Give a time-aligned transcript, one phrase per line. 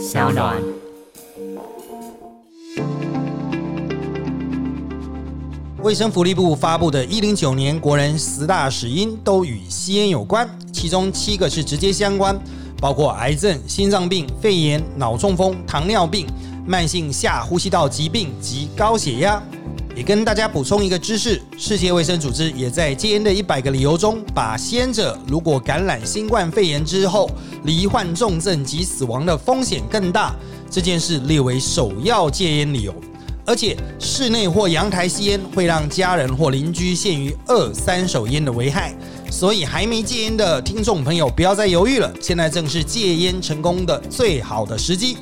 [0.00, 0.56] 小暖。
[5.82, 12.34] 卫生福利部发布的一零九年国人十大死因都与吸烟有关，其中七个是直接相关，
[12.80, 16.26] 包括癌症、心脏病、肺炎、脑中风、糖尿病、
[16.66, 19.42] 慢性下呼吸道疾病及高血压。
[20.00, 27.30] 也跟大家补充一个知识：世界卫生组织也在戒烟的一百个理由中，把吸烟者如果感染新冠肺炎之后
[27.64, 30.34] 罹患重症及死亡的风险更大
[30.70, 32.94] 这件事列为首要戒烟理由。
[33.44, 38.94] 而且室内或阳台吸烟会让家人或邻居陷于二三手烟的危害，
[39.30, 45.18] 所以还没戒烟的听众朋友不要再犹豫了，现在正是戒烟成功的最好的时机。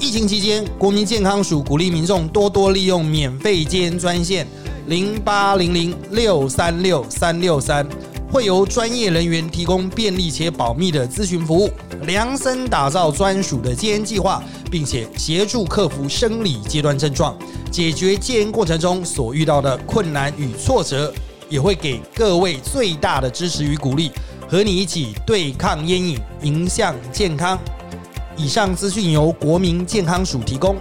[0.00, 4.46] 疫情期间，国民健康署鼓励民众多多利用免费戒烟专线
[4.86, 7.84] 零八零零六三六三六三，
[8.30, 11.68] 会由专业人员提供便利且保密的咨询服务，
[12.02, 14.40] 量身打造专属的戒烟计划，
[14.70, 17.36] 并且协助克服生理阶段症状，
[17.68, 21.12] 解决戒烟过程中所遇到的困难与挫折，
[21.48, 24.12] 也会给各位最大的支持与鼓励，
[24.48, 27.58] 和你一起对抗烟瘾，迎向健康。
[28.38, 30.76] 以上资讯由国民健康署提供。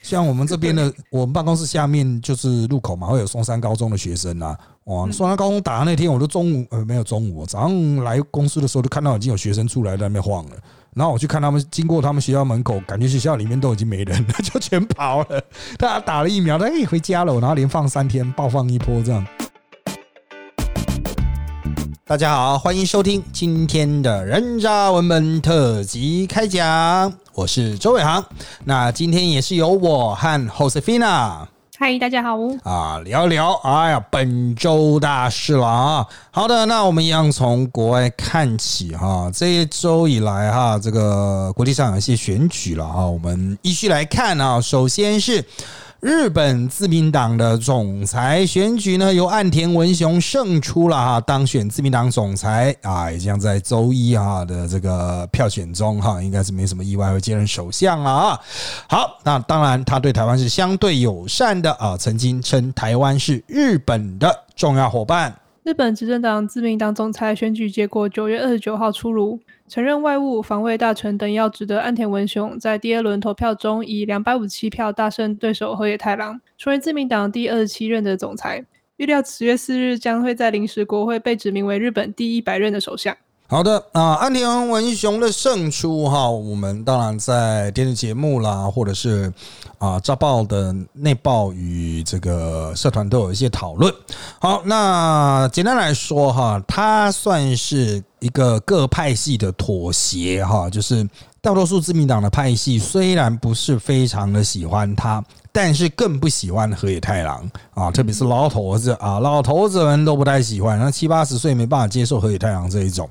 [0.00, 4.56] 像我们这边的，我们办公室下面就是路口嘛，会有松山高中的学生啊。
[4.84, 10.56] 哇，松山高中打的那天，我都中午呃没有中午，早上来公司的时候就看到已经有学生出来在那边晃了。
[10.94, 15.42] 然后我去看他们经过他们学校门口，感觉学校里面都已经没人了，就全跑了。
[15.76, 17.40] 大家打了疫苗，他可以回家了。
[17.40, 19.26] 然后连放三天，暴放一波这样。
[22.06, 28.22] 大家好，欢迎收听今天的人渣文本特辑开讲，我是周伟航。
[28.64, 31.46] 那今天也是由我和 Josefina
[31.78, 32.36] 嗨，大家好。
[32.62, 36.06] 啊聊聊，哎呀，本周大事了啊。
[36.30, 39.30] 好的，那我们一样从国外看起哈。
[39.32, 44.60] 这一周以来哈，这个国际上有一些选举了哈，我们依序来看啊。
[44.60, 45.42] 首先是。
[46.04, 58.40] 日本自民党的总裁选举呢，由岸田文雄胜出了哈，当选自民党总裁啊，也将在周一哈的这个票选中哈，应该是没什么意外会接任首相了啊。
[58.86, 65.34] 好，那当然他对台湾是相对友善的啊，曾经称台湾是日本的重要伙伴。
[65.64, 69.40] 日本执政党自民党总裁选举结果九月二十九号出炉。
[69.66, 78.62] 曾任外务、防卫大臣等要职的岸田文雄，在第二轮投票中以两百五十七票大胜对手河野太郎，成为自民党第二十七任的总裁。
[78.98, 83.16] 预料十月四日将会在临时国会被指名为日本第一百任的首相。
[83.54, 89.32] 好的啊，安田文雄的胜出哈，我们当然在电视节目啦，或者是
[89.78, 93.94] 啊《早报》的内报与这个社团都有一些讨论。
[94.40, 101.08] 好，那简单来说哈，他算是一个各派系的妥协哈，就是
[101.40, 113.08] 大多数自民党的派系虽然不是非常的喜欢他，但是更不喜欢河野太郎啊，特别是老头子啊，老头子们都不太喜欢，那七八十岁没办法接受河野太郎这一种。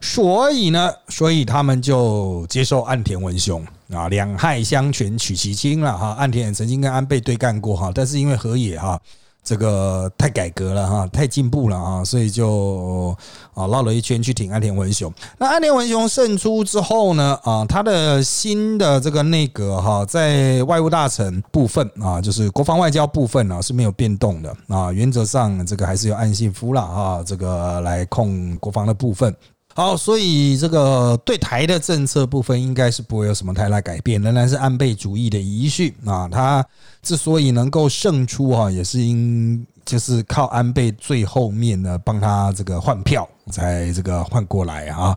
[0.00, 3.62] 所以呢，所以他们就接受岸田文雄
[3.92, 6.12] 啊，两害相权取其轻了哈。
[6.18, 8.98] 岸田也曾经跟安倍对干过哈，但是因为河野哈
[9.44, 13.14] 这个太改革了哈，太进步了啊，所以就
[13.52, 15.12] 啊绕了一圈去挺岸田文雄。
[15.38, 29.34] 那岸田文雄胜出之后呢，啊，他的新的这个内阁哈，在外务大臣部分啊，就是国防外交部分啊是没有变动的啊，原则上这个还是由岸信夫了啊，这个来控国防的部分。
[29.80, 36.28] 好，所以这个对台的政策部分应该是不会有什么太大改变，仍然是安倍主义的遗训啊。
[36.28, 36.62] 他
[37.00, 45.16] 之所以能够胜出哈，也是因就是靠安倍最后面呢帮他这个换票才这个换过来啊。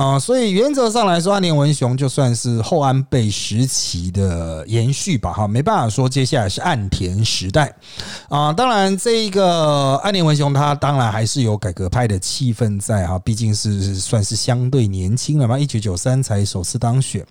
[0.00, 7.70] 啊，所以原则上来说，安田文雄就算是后安倍时期的延续吧，哈，没办法说接下来是岸田时代
[8.30, 8.50] 啊。
[8.50, 17.22] 当然，这一个安田文雄他当然还是有改革派的气氛在哈，毕竟是算是相对年轻了嘛，一九九三才首次当选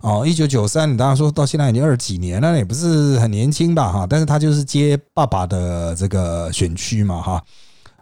[0.00, 7.40] 哦，一九九三你当然说到现在已经二十几年了，也不是很年轻吧，哈，但是他就是接爸爸的这个选区嘛，哈。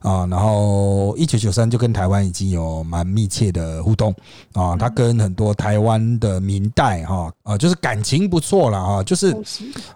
[0.02, 4.14] 啊，然后一九九三就跟台湾已经有蛮密切的互动
[4.52, 9.34] 啊，他跟很多台湾的明代哈啊，就是感情不错了啊，就是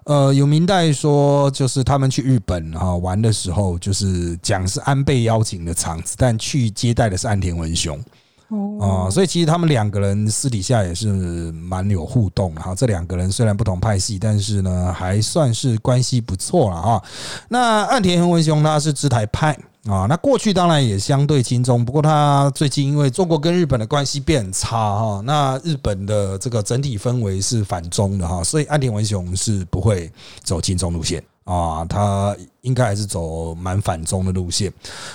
[0.05, 8.03] 呃有明代说，就是他们去日本啊玩的时候，就是讲是安倍邀请的场子，但去接待的是岸田文雄
[8.49, 11.07] 哦，啊，所以其实他们两个人私底下也是
[11.53, 12.75] 蛮有互动哈。
[12.75, 17.03] 这两个人虽然不同派系，但是呢还算是关系不错了啊。
[17.49, 19.57] 那岸田文雄他是支台派。
[19.85, 20.07] 啊。
[20.09, 30.11] 那过去当然也相对轻松，不过他最近因为中国跟日本的关系变差哈，那日本的这个整体氛围是反中的哈，所以安田文雄是不会
[30.43, 31.23] 走轻松路线。
[31.51, 34.73] 啊，他应该还是走蛮反中的路线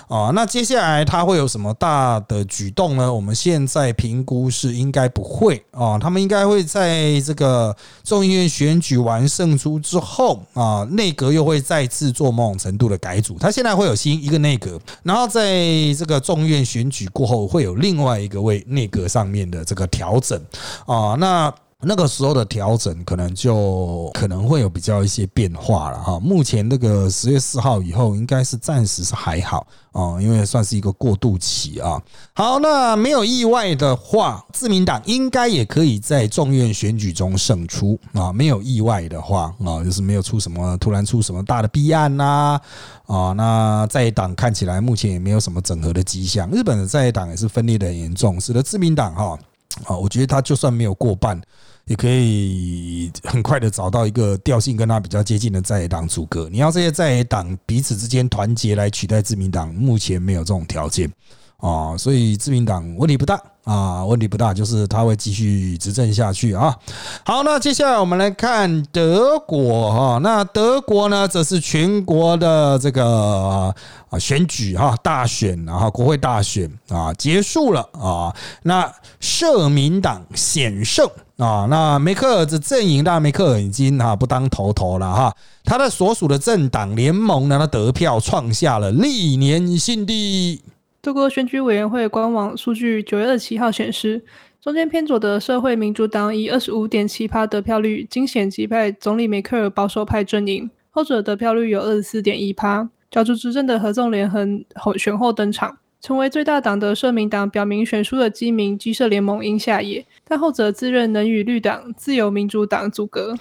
[0.10, 0.32] 啊。
[0.36, 3.14] 那接下来他会有什么大的举动呢？
[3.14, 5.98] 我们现在评估是应该不会啊。
[5.98, 7.74] 他们应该会在这个
[8.04, 13.38] 众议院选举完胜出之后啊，内阁又会再次做某种程度的改组。
[13.40, 15.56] 他现在会有新一个内阁，然后在
[15.98, 20.38] 这个众议院选举过后，会有另外一个位内阁上面的这个调整
[20.86, 21.16] 啊。
[21.18, 21.54] 那
[21.88, 26.20] 那个时候的调整可能就可能会有比较一些变化了哈。
[26.20, 32.02] 目前那个十月四号以后，应该是暂时是还好啊，因为算是一个过渡期啊。
[32.34, 38.34] 好，那没有意外的话，自民党应该也可以在众院选举中胜出啊。
[38.34, 42.60] 没有意外的话啊，就是没有出什么突然出什么大的弊案呐
[43.06, 43.32] 啊。
[43.34, 46.50] 那在党看起来目前也没有什么整合的迹象。
[46.50, 49.38] 日本的在野党也是分裂的很严重，使得自民党哈
[49.86, 51.40] 啊，我觉得他就算没有过半。
[51.88, 56.50] 也可以很快的找到一个调性跟他比较接近的在野党组阁。
[56.52, 61.12] 你要这些在野党彼此之间团结来取代自民党，目前没有这种条件
[61.58, 66.76] 啊，所以自民党问题不大啊，问题不大，就是他会继续执政下去啊。
[67.24, 73.74] 好，那接下来我们来看德国哈，那德国呢，则是全国的这个
[74.10, 81.08] 啊选举哈大选，然后国会大选啊结束了啊，那社民党险胜。
[81.38, 85.36] 啊，那梅克尔的阵营，那梅克尔已经哈不当头头了哈。
[85.66, 90.62] 他的所属的政党联盟呢，他得票创下了历年新低。
[91.02, 94.24] 德国选举委员会官网数据九月二十七号显示，
[94.62, 102.90] 中间偏左的社会民主党以二十五点七趴得票率惊险击败总理梅克尔保守派阵营，后者得票率有二十四点一趴。
[103.12, 105.78] 角逐执政的合纵连横后选后登场。
[106.02, 113.36] 成为最大党的社民党表明选输的基民基社联盟应下野，但后者自认能与绿党、自由民主党阻隔。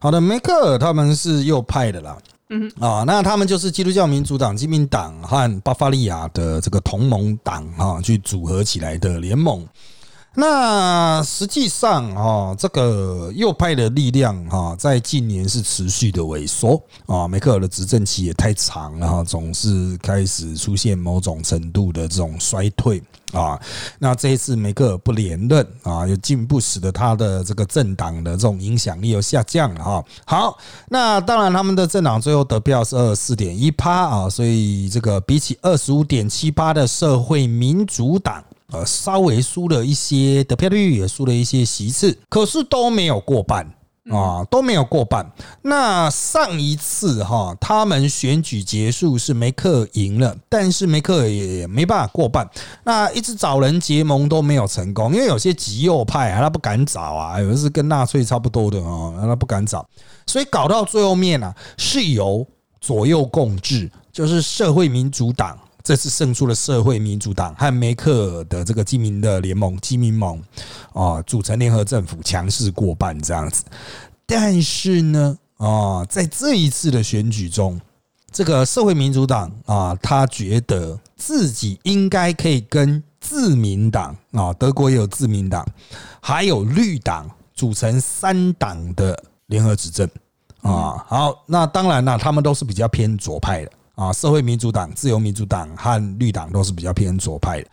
[0.00, 2.18] 好的，梅克尔他们是右派的啦，
[2.50, 9.66] 嗯啊，那他们就是基督教民主党、基民党和巴伐利亚的这个同盟党啊，去组合起来的联盟。
[10.36, 17.28] 那实际上哈，这个右派的力量哈，在近年是持续的萎缩啊。
[17.28, 23.00] 梅克尔的执政期也太长了哈，总是开始出现某种程度的这种衰退
[23.32, 23.56] 啊。
[24.00, 30.04] 那这一次梅克尔不连任啊，又进一步使得他的这个政党的这种影响力又下降了哈。
[30.24, 30.58] 好，
[30.88, 38.42] 那当然他们的政党最后得票是二十四点一趴啊，所以这个比起二十五点七八的社会民主党。
[38.74, 43.64] 呃，稍微输了一些得票率，也输了一些席次，可是都没有过半
[44.10, 45.24] 啊，都没有过半。
[45.62, 52.48] 那上一次哈，他们选举结束是梅克赢了，但是梅克也没办法过半。
[52.82, 59.86] 那一直找人结盟都没有成功，因为有些极右派啊，他不敢找啊，有的是跟纳粹差不多的啊，他不敢找，
[60.26, 62.46] 所以搞到最后面啊，是由
[62.80, 65.56] 左右共治，就是社会民主党。
[65.84, 70.42] 这次胜出了社会民主党和梅克的这个基民的联盟基民盟
[70.94, 73.62] 啊，组成联合政府，强势过半这样子。
[74.24, 77.78] 但是呢，啊，在这一次的选举中，
[78.32, 85.66] 这个社会民主党啊，他觉得自己应该可以跟自民党啊，德国也有自民党，
[86.18, 90.08] 还有绿党组成三党的联合执政
[90.62, 91.04] 啊。
[91.06, 93.72] 好，那当然了，他们都是比较偏左派的。
[93.94, 97.68] 啊，社会民主党、自由民主党和绿党都是比较偏左派的，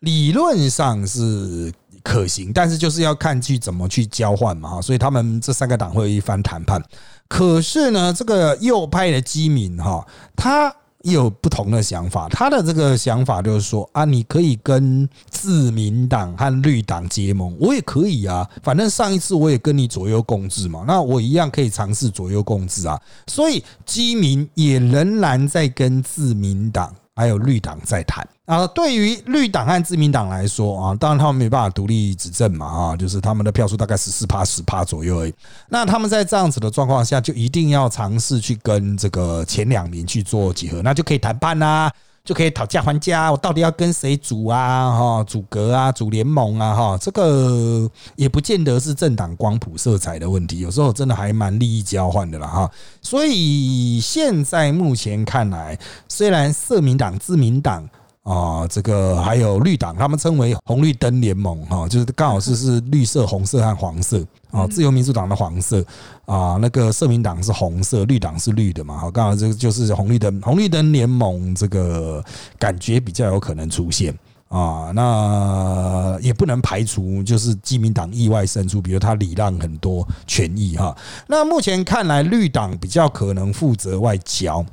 [0.00, 6.82] 理论上是可行，但是就是要看去怎么去交换嘛，所以他们这三个党会有一番谈判。
[7.28, 10.06] 可是呢，这个右派的基民哈，
[10.36, 10.74] 他。
[11.12, 26.94] 有不同的想法，他的这个想法就是说啊，你可以跟自民党和绿党结盟，我也可以啊，反正上一次我也跟你左右共治嘛，那我一样可以尝试左右共治啊，所以基民也仍然在跟自民党。
[27.16, 35.34] 还有绿党在谈啊，对于绿党和自民党来说啊，当然他们没办法独立执政嘛啊，就是他们的票数大概十四趴十趴左右而已。
[35.68, 41.90] 那他们在这样子的状况下，就一定要尝试去跟这个前两名去做结合，那就可以谈判啦。
[42.26, 44.90] 就可以讨价还价，我到底要跟谁组啊？
[44.90, 46.74] 哈，组阁啊，组联盟啊？
[46.74, 52.48] 哈，这个也不见得是政党光谱色彩的问题，有时候真的还蛮利益交换的啦。
[52.48, 52.70] 哈。
[53.00, 55.78] 所以现在目前看来，
[56.08, 57.88] 虽然社民党、自民党
[58.26, 64.66] 啊，这个还有绿党，他们称为红绿灯联盟哈，就是刚好是是绿色、红色和黄色啊。
[64.66, 65.80] 自由民主党的黄色
[66.24, 68.98] 啊，那个社民党是红色，绿党是绿的嘛。
[68.98, 72.20] 好，刚好这个就是红绿灯，红绿灯联盟这个
[72.58, 74.12] 感觉比较有可能出现
[74.48, 74.90] 啊。
[74.92, 80.92] 那也不能排除就是基民党意外胜出，比如他礼让很多权益哈。
[81.28, 84.66] 那目前看来，绿党比较可能负责外交。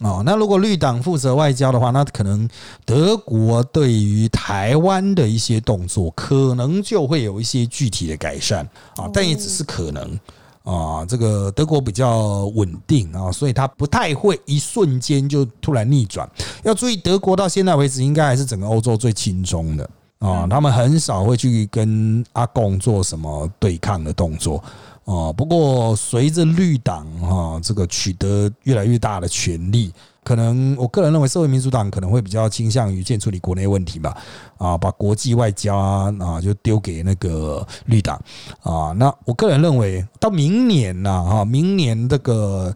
[0.00, 2.46] 哦，那如果绿党负责外交的话，那可能
[2.84, 8.62] 德国对于台湾的一些动作，可能就会有一些具体的改善
[8.96, 10.20] 啊，但也只是可能
[10.64, 11.02] 啊。
[11.06, 16.28] 这个德国比较稳定啊，所以它不太会一瞬间就突然逆转。
[16.62, 24.62] 要注意，德国到现在为止，应该还是整个欧洲最轻松的啊，他们很少会去跟阿贡做什么对抗的动作。
[25.06, 34.16] 哦，不过随着绿党哈这个取得越来越大的权力，可能我个人认为社会民主党可能会比较倾向于先处理国内问题吧，
[34.58, 38.20] 啊，把国际外交啊啊就丢给那个绿党
[38.62, 42.74] 啊，那我个人认为到明年呐哈，明年这个。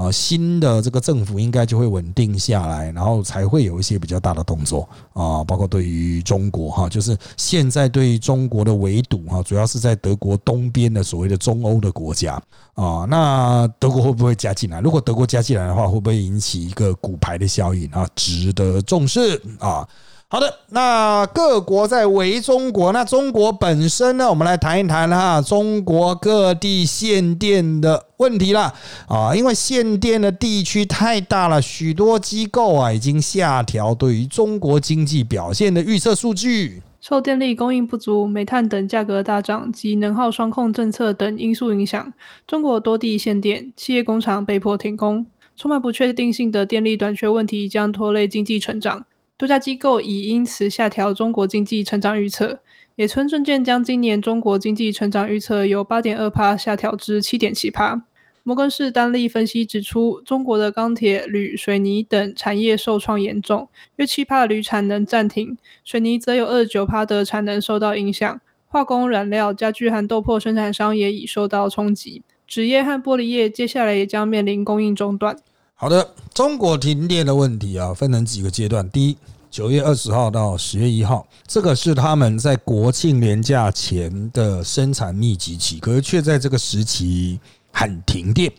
[0.00, 12.40] 啊，新的这个政府应该就会稳定下来，然后才会有一些比较大的动作啊，包括对于中国哈，就是现在对于中国的围堵哈，主要是在德国东边的所谓的中欧的国家
[12.72, 14.80] 啊，那德国会不会加进来？
[14.80, 18.08] 如果德国加进来的话，会不会引起一个骨牌的效应啊？
[18.14, 19.86] 值得重视啊。
[20.32, 24.30] 好的，那各国在围中国，那中国本身呢？
[24.30, 28.72] 我们来谈一谈哈，中国各地限电的问题了
[29.08, 36.80] 啊，因为限电的地区太大了，许多机构啊已经下调对于中国经济表现的预测数据。
[37.00, 42.12] 受电力供应不足、煤炭等价格大涨及能耗双控政策等因素影响，
[42.46, 49.04] 中国多地限电，企业工厂被迫停工，充满不确定性的电力短缺问题将拖累经济成长。
[49.40, 52.60] 多家机构已因此下调中国经济成长预测。
[52.96, 58.02] 野村证券将今年中国经济成长预测由八点二帕下调至七点七帕。
[58.42, 63.66] 摩根士丹利分析指出，中国的钢铁、铝、水泥等产业受创严重，
[63.96, 65.56] 约七帕铝产能暂停，
[65.86, 68.38] 水泥则有二十九帕的产能受到影响。
[68.66, 72.22] 化工、染料、家具和豆粕生产商也已受到冲击。
[72.46, 75.38] 纸业和玻璃业接下来也将面临供应中断。
[75.80, 78.86] 好的，中国停电的问题啊，分成几个阶段。
[78.90, 79.16] 第一，
[79.50, 87.40] 九月二十号到十月一号，这个是他们在国庆年假前的生产密集期，可是却在这个时期
[87.72, 88.52] 喊停电，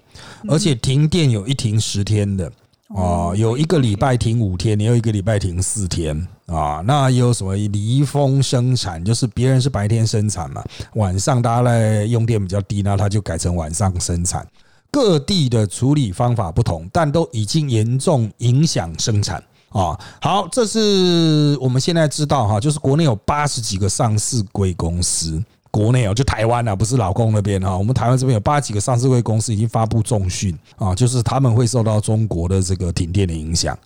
[0.50, 2.52] 而且停电有一停十天的
[2.88, 6.82] 啊，有一个礼拜停五天，也有一个礼拜停四天啊。
[6.88, 10.64] 那有什么离峰生产，就是别人是白天生产嘛，
[10.96, 14.44] 晚上大家来用电比较低，那他就改成晚上生产。
[14.92, 19.98] 各地的处理方法不同，但都已经严重影响生产啊。
[20.22, 33.78] 好，这是我们现在知道哈，就是国内有八十几个上市贵公司，国内哦，就台湾啊，不是老公那边哈，我们台湾这边有八几个上市贵公司已经发布重讯啊，就是他们会受到中国的这个停电的影响。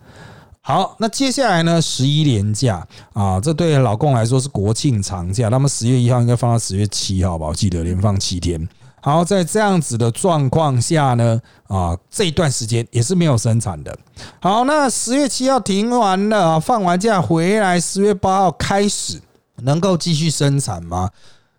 [0.60, 8.68] 好，那接下来呢，十一连假啊，这对老公来说是国庆长假，他们十月一号应该放到十月七号吧，我记得连放七天。
[9.06, 13.96] 然后，在这样子的状况下呢，啊，这一段时间也是没有生产的。
[14.40, 19.22] 好，那十月七号停完了，放完假回来，十月八号开始
[19.62, 21.08] 能够继续生产吗？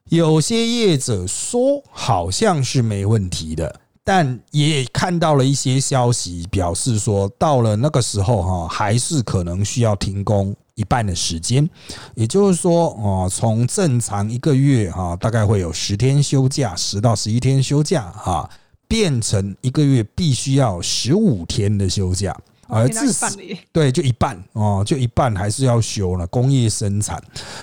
[0.09, 10.53] 有些业者说好像是没问题的，但也看到了一些消息表示说，到了那个时候哈，还是可能需要停工。
[10.77, 11.67] 一半的时间，
[12.13, 18.47] 也就是说，哦，从正常一个月哈，大概会有十天休假，十到十一天休假哈，
[18.87, 23.27] 变成一个月必须要十五天的休假，而至少
[23.71, 26.27] 对，就一半哦，就一半还是要休了。
[26.27, 27.19] 工业生产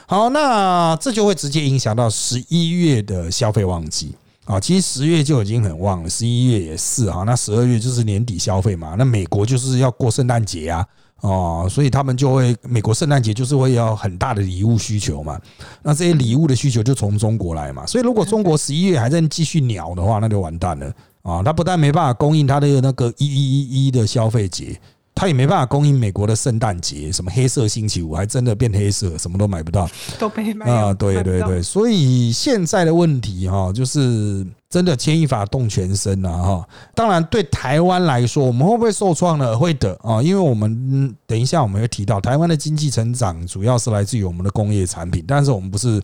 [0.07, 4.13] 好，那这就会直接影响到十一月的消费旺季
[4.45, 4.59] 啊。
[4.59, 7.23] 其实十月就已经很旺了，十一月也是啊。
[7.25, 10.85] 那十二月就是年底消费嘛，那美国就是要过圣诞节啊。
[11.21, 15.41] 哦，所以他们就会美国圣诞节就是会要很大的礼物需求嘛，
[15.83, 20.93] 那这些礼物的需求就从中国来嘛，所以如果中国十一月还在继续鸟的话，那就完蛋了
[21.23, 21.43] 啊！
[21.43, 24.79] 他不但没办法供应他的那个一一一一的消费节。
[25.17, 30.93] 他也没办法供应美国的圣诞节，什么黑色星期五还真的变黑色，什么都买不到，都被卖啊！
[30.93, 34.45] 对对对，所以现在的问题哈，就是
[34.75, 36.69] 真的牵一发动全身了哈。
[36.97, 39.57] 当然，对台湾来说，我们会不会受创呢？
[39.57, 46.03] 会的啊，因为我们等一下我们会提到，台湾的经济成长主要是来自于我们的工业产品，但是我们不是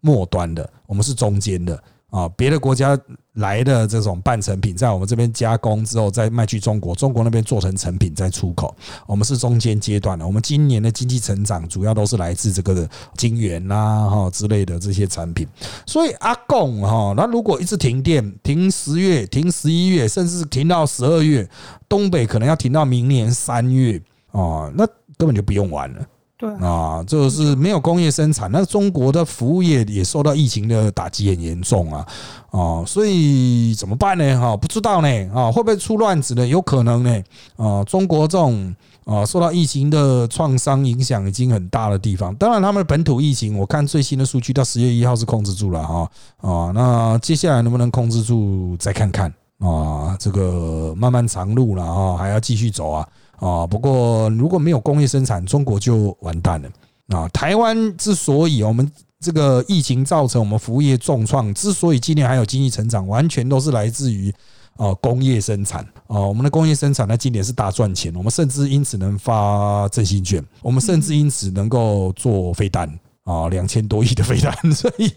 [0.00, 1.78] 末端的，我们是中间的。
[2.16, 2.98] 啊，别的国家
[3.34, 8.74] 来的这种半成品，在我们这边加工之后再卖去中国，中国那边做成成品再出口，
[9.06, 10.26] 我们是中间阶段的。
[10.26, 15.46] 我们今年的经济成长主要都是来自这个晶圆啦哈之类的这些产品。
[15.84, 21.46] 所以阿贡哈，那如果一直停电，停十月，停十一月，甚至停到十二月，
[21.86, 24.00] 东北可能要停到明年三月
[24.32, 24.86] 啊，那
[25.18, 26.06] 根本就不用玩了。
[26.38, 32.06] 对啊，这个是没有工业生产，那中国的服务业也受到疫情的打击很严重啊，
[32.50, 34.38] 啊，所以怎么办呢？
[34.38, 36.46] 哈，不知道呢，啊，会不会出乱子呢？
[36.46, 37.22] 有可能呢，
[37.56, 38.76] 啊，中国这种
[39.06, 46.10] 啊受到疫情的创伤影响已经很大的地方，当然他们本土疫情，我看最新的数据到十月一号是控制住了哈，
[46.42, 49.32] 啊，那接下来能不能控制住再看看。
[49.58, 53.08] 啊，这个漫漫长路了啊，还要继续走啊。
[53.38, 56.68] 啊，不过如果没有工业生产，中国就完蛋了。
[57.08, 58.90] 啊，台湾之所以我们
[59.20, 64.34] 这个疫情造成我们服务业重创，之所以今年还有经济成长，完全都是来自于
[64.76, 65.84] 啊工业生产。
[66.08, 72.88] 啊，我们的工业生产在今年是大赚钱，我们甚至因此能发振兴券，我们甚至因此能够做飞单
[73.22, 75.12] 啊，两千多亿的飞单，所以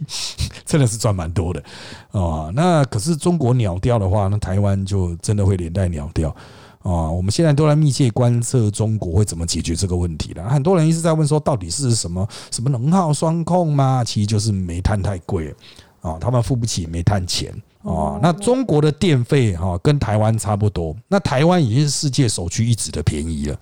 [0.65, 1.63] 真的是赚蛮多的
[2.11, 2.51] 啊。
[2.53, 6.35] 那可是中国鸟掉的话，那台湾就真的会连带鸟掉。
[6.81, 10.49] 啊，我们现在都在密切观测中国会怎么解决这个问题了。
[10.49, 14.03] 很多人一直在问说，到底是什么什么能耗双控吗？
[14.03, 15.53] 其实就是煤炭太贵
[16.01, 17.51] 啊，他们付不起煤炭钱
[17.83, 18.17] 啊。
[18.21, 23.59] 那中国的电费哈跟台湾差不多，那台湾已经是世界首屈一指的便宜了。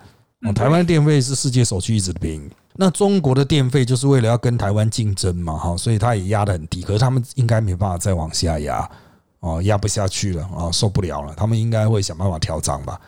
[0.54, 6.82] 台湾电费是世界首屈一指的便宜，那中国的电费就是为了要跟台湾竞争嘛，哈，所以它也压得很低。
[6.82, 8.88] 可是他们应该没办法再往下压。
[9.40, 13.00] 哦，压不下去了啊，受不了了，他们应该会想办法调涨吧？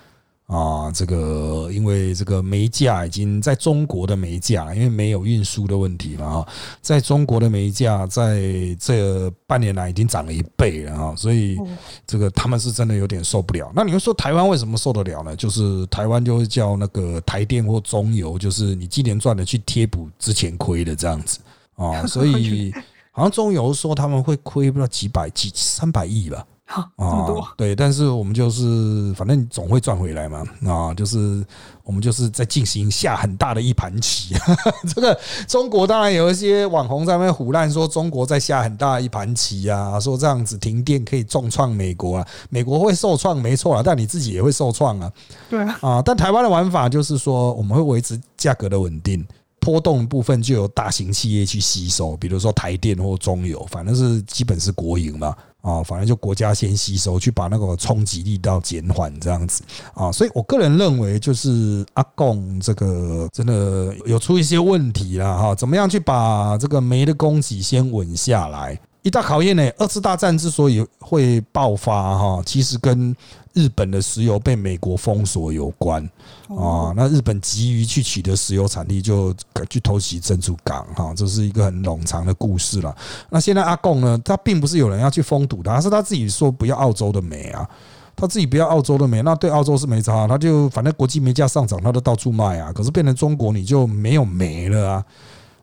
[0.47, 6.49] 啊，这个因为这个煤价已经在中国的煤价，因为没有运输的问题嘛啊，
[6.81, 8.43] 在中国的煤价在
[8.81, 11.57] 这半年来已经涨了一倍了啊，所以
[12.05, 13.71] 这个他们是真的有点受不了。
[13.75, 15.37] 那你们说台湾为什么受得了呢？
[15.37, 21.39] 就是台湾就会叫那个台电或中油，就是你今年赚的去贴补之前亏的这样子
[21.77, 22.73] 啊， 所以。
[23.21, 31.45] 好像中油说他们会亏不知道几百几三百亿吧，啊，这么多，对，但是我们就是反正总会赚回来嘛，啊，就是
[31.85, 34.35] 我们就是在进行下很大的一盘棋。
[34.95, 45.13] 这个中国当然有一些网红在那边胡乱说中国在下很大一盘棋啊，说这样子停电可以重创美国啊，美国会受创没错啊，但你自己也会受创啊，
[45.51, 49.23] 对啊，啊，但台湾的玩法就是说我们会维持价格的稳定。
[49.61, 59.63] 波动部分就由大型企业去吸收，比如说台电或中油，反正是基本是国营嘛，啊，反正就国家先吸收，去把那个冲击力道减缓这样子
[59.95, 68.81] 啊，所以我个人认为，就是阿贡这个真的有出一些问题了哈，怎么样去把这个煤的供给先稳下来？
[69.03, 69.71] 一大考验呢。
[69.79, 73.15] 二次大战之所以会爆发哈，其实跟
[73.53, 76.03] 日本的石油被美国封锁有关
[76.49, 76.93] 啊。
[76.95, 79.35] 那日本急于去取得石油产地，就
[79.69, 82.95] 去偷袭珍珠港哈，这是一个很冗长的故事了。
[83.31, 87.69] 那现在阿贡呢，他并不是有人要去封堵他，是他自己说不要澳洲的煤啊，
[88.15, 92.71] 他自己不要澳洲的煤，那对澳洲是没差，他就反正国际煤价上涨，他都到处卖啊。
[92.73, 95.05] 可是变成中国，你就没有煤了啊。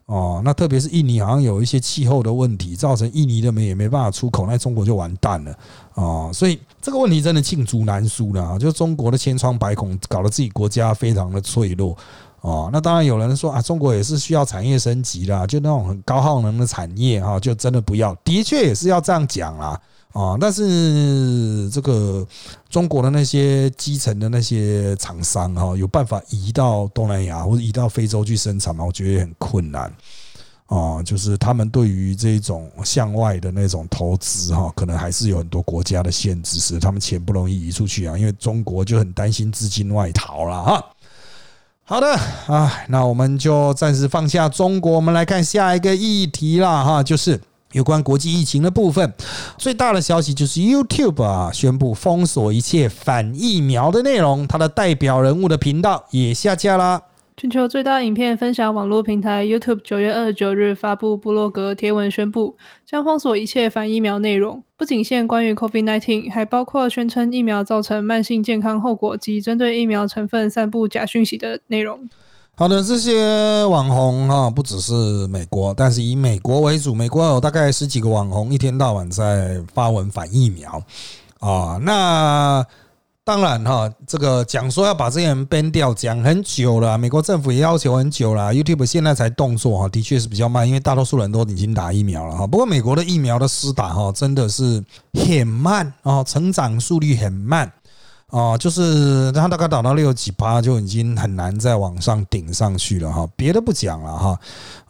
[0.08, 5.54] 哦，那特别是印尼好像有一些气候的问题，造成印尼的煤也没办法出口，那中国就完蛋了
[5.92, 6.30] 哦！
[6.32, 8.58] 所以这个问题真的罄竹难书了啊！
[8.58, 11.94] 就中国的千疮百孔，搞得自己国家非常的脆弱
[12.40, 12.70] 哦！
[12.72, 19.78] 那当然有人说啊，中国也是需要产业升级啦，就那种很高耗能的产业哈，就真的不要，的确也是要这样讲啦。
[20.18, 22.26] 啊，但是这个
[22.68, 28.84] 中国的那些基层的那些厂商哈，有办法移到东南亚或者移到非洲去生产吗？
[28.84, 29.84] 我觉得也很困难
[30.66, 31.00] 啊。
[31.04, 38.18] 就是他们对于这种向外的那种投资哈，可能还是有很多国家的限制，使他们钱不容易移出去啊。
[38.18, 40.84] 因为中国就很担心资金外逃了哈。
[41.84, 42.12] 好的
[42.48, 47.40] 啊，那我们就暂时放下中国，我们来看下一个议题了哈，就是。
[47.72, 49.12] 有关国际疫情的部分，
[49.58, 57.02] 最大的消息就是 YouTube 啊宣布封锁一切反疫苗的内容，它的代表人物的频道也下架啦。
[57.36, 72.08] 全球最大影片分享网络平台 YouTube 九月二十九日发布部落格贴文，宣布将封锁一切反疫苗内容，不仅限关于 COVID-19，还包括宣称疫苗造成慢性健康后果及针对疫苗成分散布假讯息的内容。
[72.58, 74.92] 好的，这些网红哈，不只是
[75.28, 80.82] 美国，但是以美国为主，美国有大概十几个网红，一天到晚在发文反疫苗
[81.38, 81.78] 啊。
[81.80, 82.66] 那
[83.22, 92.44] 当然哈，这个讲说要把这些人 ban 掉，讲很久了，美国政府也要求很久了，YouTube 现在才动作哈，的确是比较慢，因为大多数人都已经打疫苗了哈。
[92.44, 94.82] 不过美国的疫苗的施打哈，真的是
[95.14, 97.70] 很慢啊，成长速率很慢。
[98.30, 103.26] 哦，就是它大概打到六几八就已经很难再往上顶上去了哈。
[103.34, 104.38] 别的不讲了哈，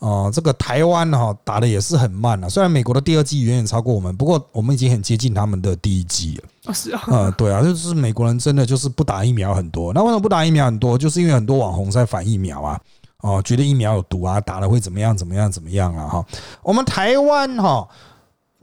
[0.00, 2.50] 哦，这个台湾哈打的也是很慢了。
[2.50, 6.44] 虽然美国的第二季远远超过我们，不过我们已经很接近他们的第一季了。
[6.66, 9.94] 哦，是啊，呃，对啊，就是美国人真的就是不打疫苗很多。
[9.94, 10.98] 那为什么不打疫苗很多？
[10.98, 12.80] 就是因为很多网红在反疫苗啊，
[13.20, 16.26] 哦，觉得疫苗有毒啊，打了会怎么样怎么样怎么样了哈。
[16.60, 17.86] 我们台湾哈。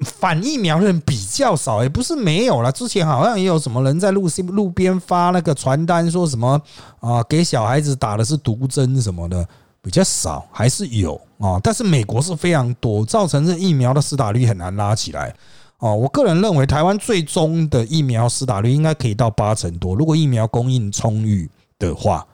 [0.02, 2.72] 反疫苗的人比较少，也不是没有了。
[2.72, 6.62] 之前好像也有什么人在路西路边发那个传单，说什么
[7.00, 9.48] 啊，给小孩子打的是毒针什么的，
[9.82, 11.58] 比较少，还是有啊。
[11.64, 15.34] 但是美国是非常多，造成这疫苗的施打率很难拉起来。
[15.78, 22.26] 哦，我个人认为台湾最终的疫苗施打率应该可以到八成多，如果疫苗供应充裕的话。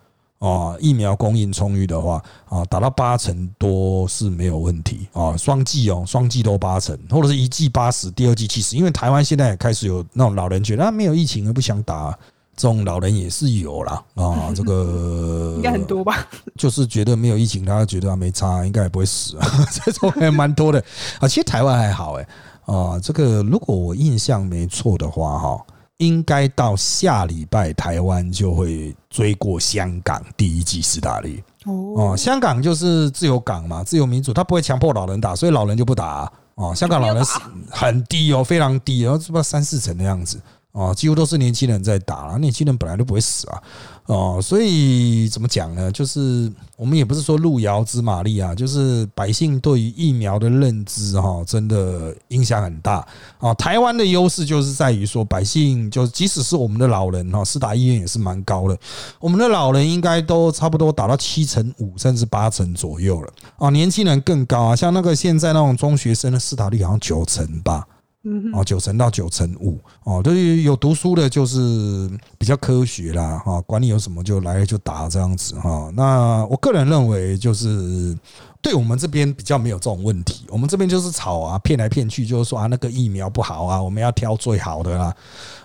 [0.42, 5.38] 哦，疫苗供应充裕的话，啊，打到八成多是没有问题啊。
[5.38, 8.76] 双剂哦，双剂都八成，或者是一剂八十，第二剂七十。
[8.76, 12.10] 因为台湾现在也开始有那种老人觉得没有疫情而不想打，
[12.56, 14.04] 这种老人也是有啦。
[14.16, 14.52] 啊。
[14.56, 16.28] 这个 应该很多吧？
[16.58, 19.48] 就是觉得没有疫情，他觉得没差，应该也不会死啊。
[19.86, 20.84] 这种还蛮多的
[21.20, 21.28] 啊。
[21.28, 22.28] 其实台湾还好哎
[22.66, 23.00] 啊。
[23.00, 25.66] 这个如果我印象没错的话，哈。
[26.02, 32.16] 应该到下礼拜，台湾就会追过香港第一季斯大利哦。
[32.18, 36.74] 香港就是自由港嘛，自由民主，他不会强迫老人打，所以老人就不打哦。
[36.74, 40.42] 香港老人是很低哦，非常低，然后是不是三四成的样子
[40.74, 43.62] 哦，几乎都是年轻人在打，年轻人本来都不会死啊。
[44.06, 45.92] 哦，所以怎么讲呢？
[45.92, 53.06] 就是我们也不是说路遥知马力啊，就是百姓对于疫苗的认知哈，真的影响很大
[53.40, 53.54] 啊。
[53.56, 58.78] 台湾的优势就是在于说，百姓就即使是我们的老人哈，四打医院也是蛮高的，
[59.20, 63.70] 我们的老人应该都差不多打到七成五甚至八成左右了啊。
[63.70, 67.86] 年轻人更高啊，像那个现在那种中学生的四打率好像九成吧。
[68.24, 72.08] 嗯，哦，九成到九成五，哦，对于有读书的，就是
[72.38, 75.92] 比较科学啦，哈，管你有什么就来就打这样子哈。
[75.96, 78.16] 那我个人认为，就是
[78.62, 85.16] 对我们这边比较没有这种问题，我们这边就是吵啊，骗来骗去，就是说啊，那个疫苗不好啊，我们要挑最好的啦，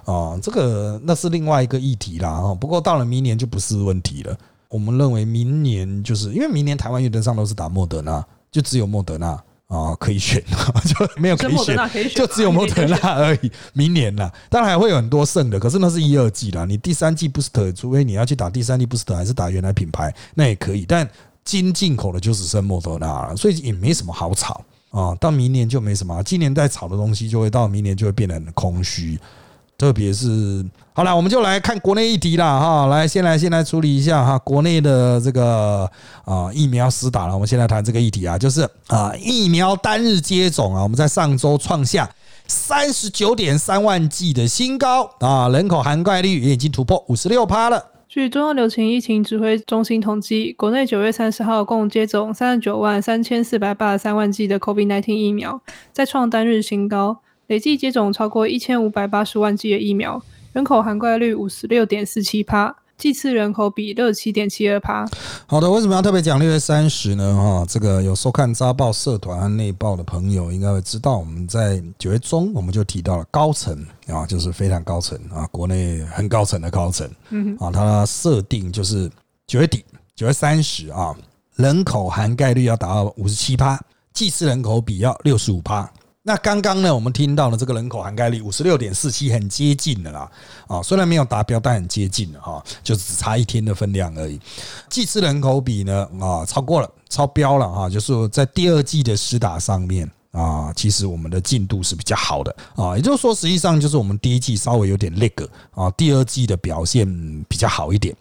[0.06, 2.54] 啊，这个那是另外一个议题啦，哈。
[2.54, 4.34] 不过到了明年就不是问题了，
[4.70, 9.38] 我们认为明年就是因为明年台湾原则上都是打莫德纳，就只有莫德纳。
[9.68, 10.40] 啊，可以选，
[10.86, 11.76] 就没有可以选，
[12.14, 13.50] 就只有莫德纳而已。
[13.72, 16.64] 明年了，当然还会有很多剩的，可是那是一二季啦。
[16.64, 20.84] 你第三季 booster，除非你要去打第三季 booster，还是打原来品牌，那也可以。
[20.86, 21.08] 但
[21.44, 25.14] 金进口的就只剩莫德纳了，所以也没什么好炒啊。
[25.16, 29.18] 到明年就没什么，今年在炒的东西，就会到明年就会变得很空虚。
[29.76, 30.64] 特别是，
[30.96, 32.86] 好了，我们就来看国内议题了哈。
[32.86, 35.86] 来，先来先来处理一下哈，国内的这个
[36.24, 37.34] 啊疫苗施打了。
[37.34, 42.08] 我们先来谈这个议题啊，就是啊疫苗单日接种啊，我们在上周创下
[42.46, 47.84] 三十九点三万剂的新高啊，人口涵盖率也已经突破五十六趴了。
[48.08, 55.60] 据中央流行疫情指挥中心统计，国内九月三十号共接种三十九万三千四百八十三万剂的 COVID-19 疫苗，
[55.92, 57.18] 再创单日新高。
[57.48, 60.20] 累计接种超过一千五百八十万剂的疫苗，
[60.56, 65.06] 人口涵盖率五十六点四七趴，祭次人口比六七点七二趴。
[65.44, 67.36] 好的，为什么要特别讲六月三十呢？
[67.36, 79.10] 哈，这个有收看扎报社团和内报的朋友应该会知道，我们在九月中我们就提到了高层啊，就是非常高层啊，国内很高层的高层，嗯啊，它设定就是
[79.46, 81.14] 九月底九月三十啊，
[81.56, 83.78] 人口涵盖率要达到五十七趴，
[84.14, 85.86] 祭次人口比要六十五趴。
[86.28, 90.28] 那刚刚呢，我们听到了这个人口涵盖率五十六点四七，很接近的啦。
[90.66, 94.40] 啊，虽然没有达标，但很接近了哈，就只差一天的分量而已。
[94.90, 107.06] 季次人口比呢，啊，超过了，超标了哈，就是在第二季的施打上面啊，其实我们的进度是比较好的啊，也就是说，实际上就是我们第一季稍微有点 lag 啊，第二季的表现
[107.48, 108.12] 比较好一点。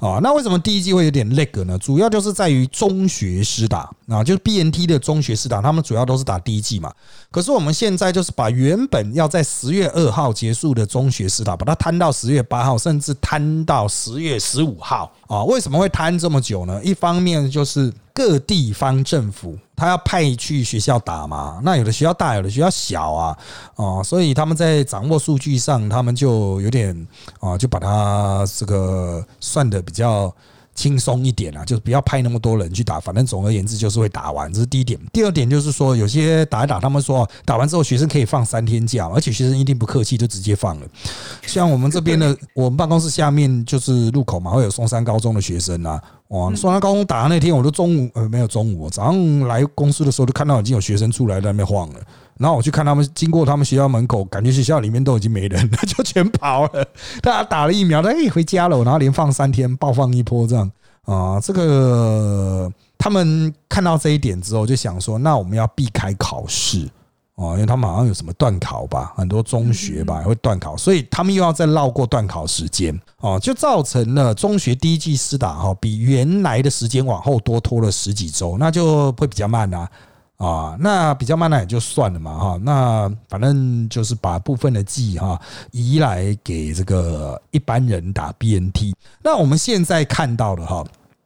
[0.00, 1.78] 啊，那为什么第一季会有点 lag 呢？
[1.78, 6.90] 主要就是在于中学师打啊，就是 BNT 的中学师打，他们主要都是打第一季嘛。
[7.30, 15.44] 可是我们现在就是把原本要在十月二号结束的中学师打，把它摊到十月八号，甚至摊到十月十五号啊。
[15.44, 16.82] 为什么会摊这么久呢？
[16.82, 19.56] 一方面就是各地方政府。
[19.74, 21.58] 他要派去学校打嘛？
[21.62, 23.38] 那有的学校大，有的学校小啊，
[23.76, 26.94] 哦，所以他们在掌握数据上，他们就有点
[27.38, 30.30] 啊，就把它这个算的比较
[30.74, 35.00] 轻松一点啊，就是不要派那么多人去打，反正总而言之就是会打完，这是第一点。
[35.14, 40.86] 第二点就是说，有些打一打，他们说打完之后学生可以放三天假，而且学生一定不客气，就直接放了。
[41.46, 45.98] 像我们这边的，我们办公室下面就是路口嘛，会有松山高中的学生啊。
[46.30, 52.00] 哇，松山高中打那天，我都中午呃没有中午，早上来公司的时候就看到已经有学生出来在那边晃了。
[52.38, 56.86] 然后我去看他们经过他们学校门口，感觉学校里面都已经没人了，就全跑了。
[57.20, 58.82] 大家打了疫苗，哎，回家了。
[58.84, 60.70] 然后连放三天，暴放一波这样
[61.04, 61.40] 啊。
[61.40, 66.88] 这个他们看到这一点之后，就想说，那我们要避开考试
[67.40, 79.88] 哦，因为他们好像有什么断考吧，很多中学吧会断考，所以他们又要再绕过断考时间哦，就造成了中学第一季施打哈，比原来的时间往后多拖了十几周，那就会比较慢啊。
[80.36, 85.38] 啊，那比较慢那也就算了嘛哈，那反正就是把部分的剂哈
[85.70, 88.94] 移来给这个一般人打 BNT。
[89.22, 90.82] 那我们现在看到的哈，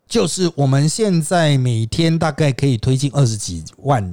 [0.09, 4.05] 就是我们现在每天大概可以推进二十几万。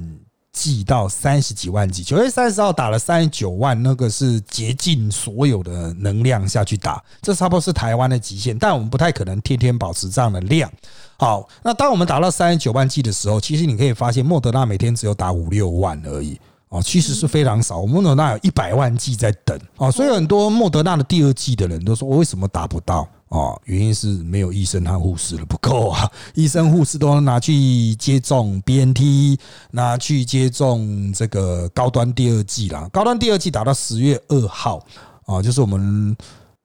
[0.52, 10.70] 寄到三十几万剂，九月三十号打了三十九万，那个是竭尽所有的能量下去打，这差不多是台湾的极限，但我们不太可能天天保持这样的量。
[11.16, 16.38] 好，那当我们达到三十九万剂的时候，其实你可以发现莫德纳每天只有打五六万而已。
[16.68, 17.82] 哦，其实是非常少。
[17.84, 23.56] 莫德纳有一百万剂在等啊，所以很多莫德纳的第二剂的人都说，我为什么打不到啊？
[23.64, 26.08] 原因是没有医生和护士了，不够啊！
[26.34, 29.38] 医生护士都拿去接种 BNT，
[29.70, 32.86] 拿去接种这个高端第二剂啦。
[32.92, 34.84] 高端第二剂打到十月二号
[35.24, 36.14] 啊，就是我们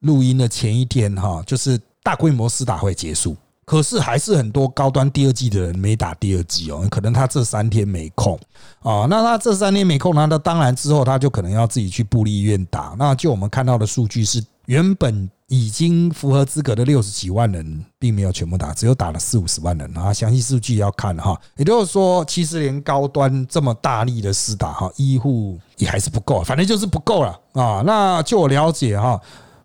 [0.00, 3.34] 录音的前一天哈，就是大规模施打会结束。
[3.64, 8.38] 可是还是很多高端第二季的人没打第二季哦，可能他这三天没空
[8.80, 9.06] 啊。
[9.10, 12.94] 那他这三天没空，那他当然之后他就可能要自己去布利医院打。
[12.98, 20.12] 那就我们看到的数据是，原本已经符合资格的六十几万人，并没有全部打，只有打了四五十万人啊。
[20.12, 21.38] 详细数据要看哈。
[21.56, 27.82] 也就是说，其实连高端这么大力的施打哈，医护也还是不够，反正就是不够了啊。
[27.84, 29.20] 那就我了解哈。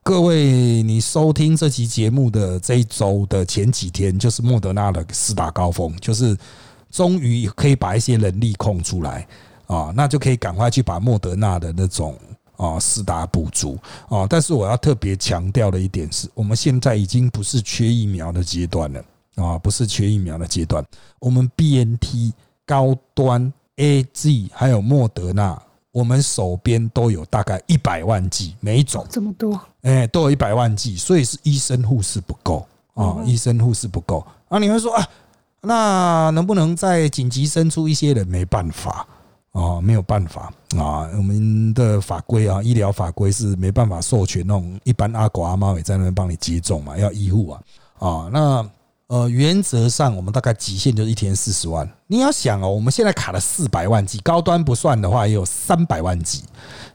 [0.06, 6.38] 各位，你收听这期节目的这一周的前几天，就是莫德纳的施打高峰，就是
[6.92, 9.26] 终于可以把一些人力空出来
[9.66, 12.18] 啊，那就可以赶快去把莫德纳的那种
[12.58, 13.78] 啊四大补足
[14.10, 14.26] 啊。
[14.30, 19.04] 但是我要特别强调的一点是，我们现在已经不是缺疫苗的阶段了
[19.36, 20.86] 啊，不是缺疫苗的阶段，
[21.20, 22.34] 我们 BNT
[22.66, 25.62] 高端 A G 还有莫德纳。
[25.92, 34.58] 我们手边都有大概一百万剂，每一种这么多，哎，都有一百万剂，所以是医生护士不够啊，医生护士不够啊。
[34.58, 35.08] 你会说啊，
[35.62, 38.28] 那能不能再紧急生出一些人？
[38.28, 39.08] 没办法
[39.54, 47.62] 啊，没有办法啊，我们的法规啊，医疗法规是没办法授权那种一般阿狗阿猫也在那边帮你接种嘛，要医护啊
[48.00, 48.70] 啊那。
[49.08, 51.88] 呃，原则上我们大概极限就是一天四十万。
[52.08, 56.42] 你要想哦，我们现在卡了四百万 G，高端不算的话也有三百万 G，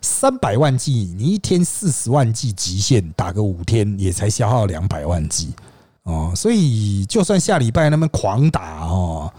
[0.00, 5.54] 三百万 G，你一天四十万 G 极限打个五天也才消耗两百万 G
[6.02, 9.32] 哦，所以就算下礼拜那么狂打哦。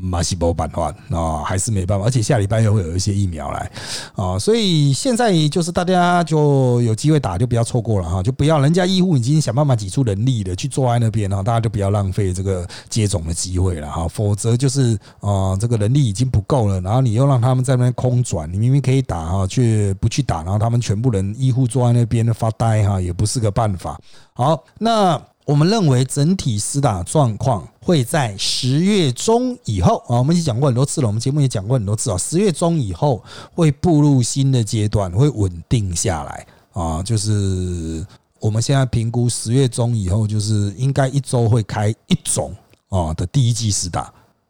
[0.00, 3.70] 马西波办法啊，还是没办法，而且下礼拜又会有一些疫苗来
[4.14, 24.00] 啊，所以现在就是大家就有机会打，就不要错过了哈，就不要人家医护已经想办法挤出人力了去坐在那边哈，大家就不要浪费这个接种的机会了哈，否则就是啊，这个人力已经不够了，然后你又让他们在那边空转，你明明可以打哈，却不去打，然后他们全部人医护坐在那边发呆哈，也不是个办法。
[24.32, 25.20] 好，那。
[25.50, 33.20] 我们认为整体施打状况会在十月中以后啊，我们已经讲过很多次了，我们节目也讲过很多次啊，十月中以后
[33.52, 37.02] 会步入新的阶段，会稳定下来啊。
[37.02, 38.06] 就是
[38.38, 42.54] 我们现在评估十月中以后，就是应该一周会开一种
[42.88, 44.02] 啊的第一季施打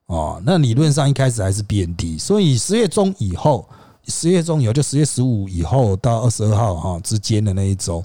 [0.05, 0.39] 啊。
[0.45, 3.67] 那理论上一开始还是 BNT，所以十月中以后，
[4.07, 8.05] 十月中以后就十月十五以后到二十二号哈之间的那一周。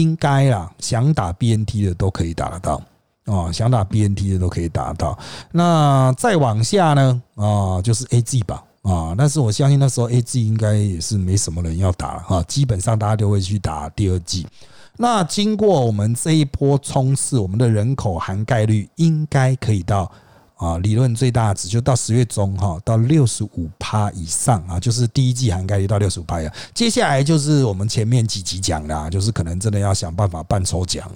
[0.00, 2.82] 应该啦，想打 BNT 的都可以打得到
[3.24, 5.18] 哦，想打 BNT 的都可以打得到。
[5.52, 14.46] 那再往下呢啊，就是 AG 吧啊，但是我相信那时候 AG 应该也是没什么人要打了哈，基本上大家都会去打第二季。
[14.98, 20.10] 那经过我们这一波冲刺，我们的人口涵盖率应该可以到。
[20.56, 26.50] 啊，理论最大值就到十月中哈，到六十五趴以上啊，就是第一季涵盖率到六十五趴呀。
[26.74, 31.10] 接下来就是我们前面几集讲的，就是可能真的要想办法办抽奖，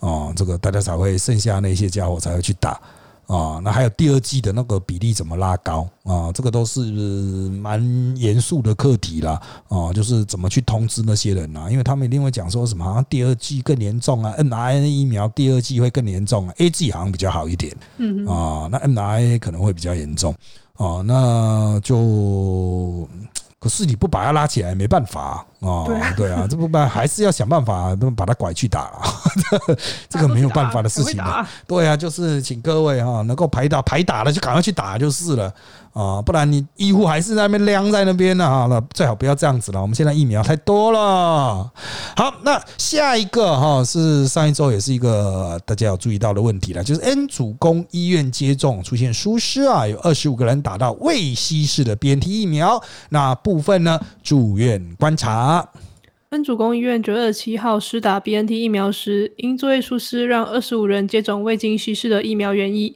[0.00, 2.80] 哦，这个大家才会剩下那些家伙才会去打
[3.26, 6.30] 啊，那还有第二季的那个比例怎么拉高啊？
[6.32, 11.68] 这个都是蛮严肃的课题啦啊，就是怎么去通知那些人啊？
[11.70, 20.34] 因为他们一定会讲说什么，好像第二季更严重啊，mRNA 疫苗第二季会更严重啊，A G 好像比较好一点嗯，啊，那 mRNA 可能会比较严重
[20.74, 23.08] 啊，那就。
[23.58, 25.84] 可是你不把它拉起来，没办法啊！
[26.16, 28.92] 对啊，这不办还是要想办法，把他拐去打，
[30.08, 31.46] 这个没有办法的事情嘛。
[31.66, 35.52] 对啊，就是请各位哈，能够排打排打了就赶快去打就是了。
[35.92, 39.80] 啊，不然你医护还是在那边晾在那边呢哈，那最好不要这样子了。
[39.80, 41.70] 我们现在疫苗太多了。
[42.14, 55.55] 好，那下一个哈是上一周也是一个大家要注意到的问题了，就是 N 主攻医院接种出现疏失啊，有二十五个人打到未稀释的 BNT 疫苗，那部分呢住院观察。
[56.28, 62.94] 分主公医院九月七号施打 BNT 疫苗时，因作业疏失，让二十五人接种未经稀释的疫苗原液。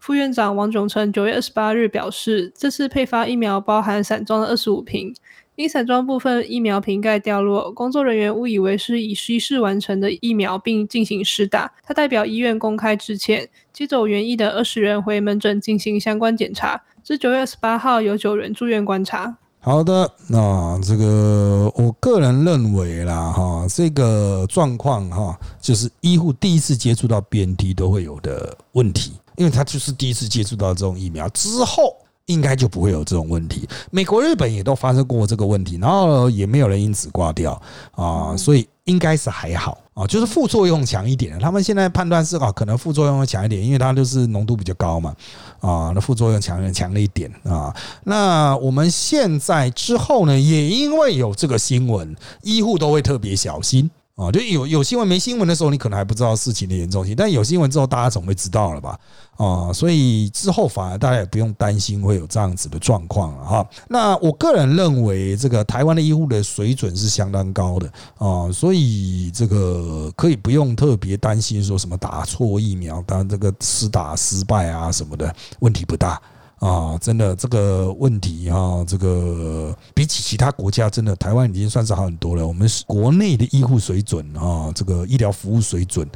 [0.00, 5.14] 副院长王炯成九月二十八日表示，这次配发疫苗包含散装的二十五瓶，
[5.54, 11.72] 因散装部分疫苗瓶盖掉落，工作人员误以为是已稀释完成的疫苗，并进行施打。
[11.84, 16.82] 他代表医院公开致歉，接走原液的二十人回门诊进行相关检查。
[17.04, 19.36] 至九月二十八号，有九人住院观察。
[19.64, 29.12] 好的，那这个我个人认为啦，哈，这个状况哈，就是医护第一次接触到 BNT 都会有的问题。
[29.36, 31.96] 因为他就是第一次接触到这种疫苗，之后
[32.26, 33.68] 应该就不会有这种问题。
[33.92, 37.60] 美国、日本也都发生过这个问题，然后也没有人因此挂掉
[37.92, 41.38] 啊，所以应该是还好啊，就是副作用强一点。
[41.38, 45.14] 他们现在判断是啊，可能副作用会强一点，因为它就是浓度比较高嘛
[45.60, 47.74] 啊，那副作用强强了一点啊。
[48.04, 53.90] 那我们现在之后呢，也因为有这个新闻，医护都会特别小心。
[54.22, 58.96] 啊，就有有新闻没新闻的时候，你可能还不知道事情的严重性，但有新闻之后，大家总会知道了吧？
[59.36, 63.66] 啊，所以之后反而大家也不用担心会有这样子的状况了哈。
[63.88, 76.20] 那我个人认为，这个台湾的医护的水准是相当高的啊，所以这个可以不用特别担心说什么打错疫苗，当然这个施打失败啊什么的问题不大。
[76.62, 82.46] 啊，真的这个问题哈，这个比起其他国家，真的台湾已经算是好很多了。
[82.46, 86.08] 我们国内的医护水准啊，这个医疗服务水准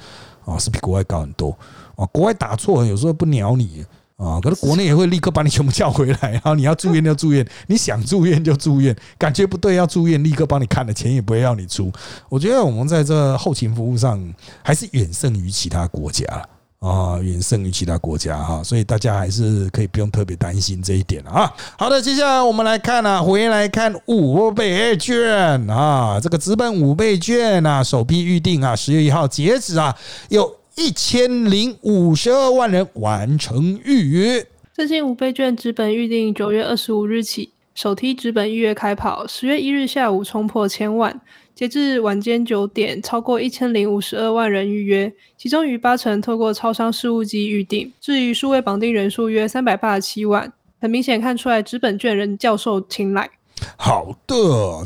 [0.45, 1.51] 啊，是比国外高很多
[1.97, 2.07] 啊。
[2.13, 3.85] 国外打错有时候不鸟你
[4.17, 11.91] 啊，可是国内也会立刻把你全部叫回来， 然后你要住院就住院，你想住院就住院，感觉不对要住院，立刻帮你看了，钱也不会要你出。
[12.29, 14.33] 我觉得我们在这后勤服务上
[14.63, 16.49] 还是远胜于其他国家了。
[16.87, 21.53] 啊，远胜于其他国家哈，所以大家还是可以不用特别担心这一点啊。
[21.77, 29.97] 好的，接下来我们来看啊，回来看五倍券啊，这个资本五倍券啊，首批预定啊，十月一号截止啊，
[30.29, 34.47] 有一千零五十二万人完成预约。
[34.73, 41.21] 最近五倍券资本预定九月二十五日起，首批资本预约开跑，十月一日下午冲破千万。
[41.57, 47.91] 截至晚间九点，超过一千零五十二万人预约，其中逾八成透过超商事务机预订。
[47.99, 53.31] 至于数位绑定人数约三百八十七万，很明显看出来纸本卷人较受青睐。
[53.79, 54.37] 好的，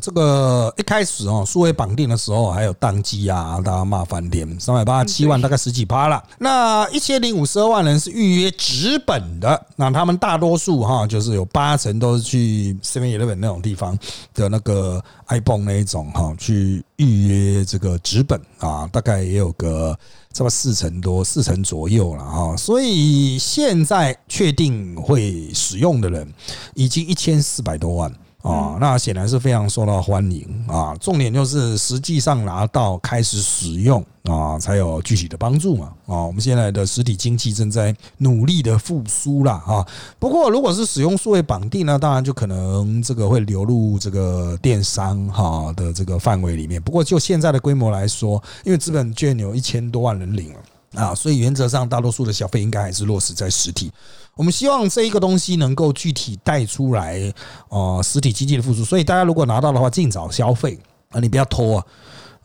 [0.00, 6.22] 这个一开始哦，数位绑定的时候还有宕机啊，大家骂翻天，三百八十七万大概十几趴了。
[6.38, 13.98] 那一千零五十二万人是预约纸本的，那他们大多数哈，就是有八成都是去 Seven Eleven 那种地方
[14.34, 19.98] 的那个 iPhone 那一种哈，去预约这个纸本啊，大概也有个
[20.32, 22.56] 这么四成多，四成左右了哈。
[22.56, 26.32] 所以现在确定会使用的人
[26.74, 28.12] 已经一千四百多万。
[28.42, 30.96] 啊，那显然是非常受到欢迎啊！
[30.98, 36.24] 重点就是实际上拿到开始使用啊，才有具体的帮助嘛啊！
[36.24, 39.86] 我们现在的实体经济正在努力的复苏了啊。
[40.18, 46.80] 不过，如果是使用数位绑定呢，当然就可能这个会流入这个电商哈的这个范围里面。
[46.80, 50.60] 不过，就现在的规模来说，因为资本券有一千多万人领了。
[50.94, 53.92] 啊，所以原则上大多数的消费应该还是落实在实体。
[54.40, 57.20] 我们希望这一个东西能够具体带出来，
[57.68, 58.82] 呃，实体经济的复苏。
[58.82, 60.78] 所以大家如果拿到的话，尽早消费
[61.10, 61.84] 啊，你不要拖啊，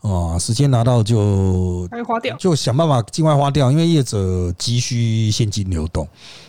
[0.02, 6.06] 啊，时间拿到就花掉，就想办法尽快花掉，因为业者急需现金流动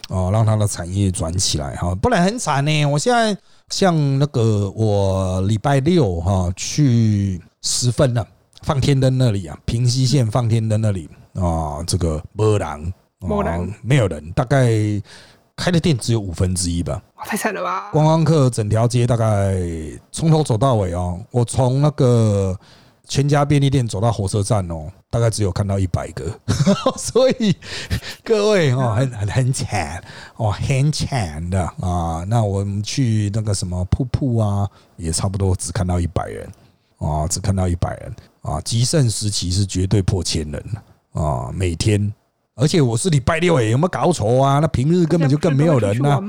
[0.09, 2.85] 哦，让他的产业转起来哈，不然很惨呢。
[2.85, 3.33] 我现在
[3.69, 8.27] 像那个我礼拜六哈去十分了，
[8.63, 11.09] 放天灯那里啊，平西线放天灯那里。
[11.35, 12.93] 啊，这个没人，
[13.83, 14.71] 没有人，大概
[15.57, 17.01] 开的店只有五分之一吧。
[17.15, 17.89] 哇，太惨了吧！
[17.91, 19.57] 观光客整条街大概
[20.11, 22.57] 从头走到尾哦，我从那个
[23.07, 26.39] 全家便利店走到火车站哦，大概只有看到一百个，
[26.95, 27.55] 所以
[28.23, 30.01] 各位哦，很很很惨
[30.37, 32.23] 哦，很惨的啊。
[32.27, 36.47] 那我们去那个什么瀑布啊，也差不多只看到一百人
[36.99, 38.61] 啊，只看到一百人啊。
[38.61, 40.63] 极盛时期是绝对破千人
[41.13, 42.13] 啊，每天。
[42.59, 44.57] 而且我是礼拜六诶，有没有搞错啊？
[44.57, 46.19] 那平日根本就更没有人呐。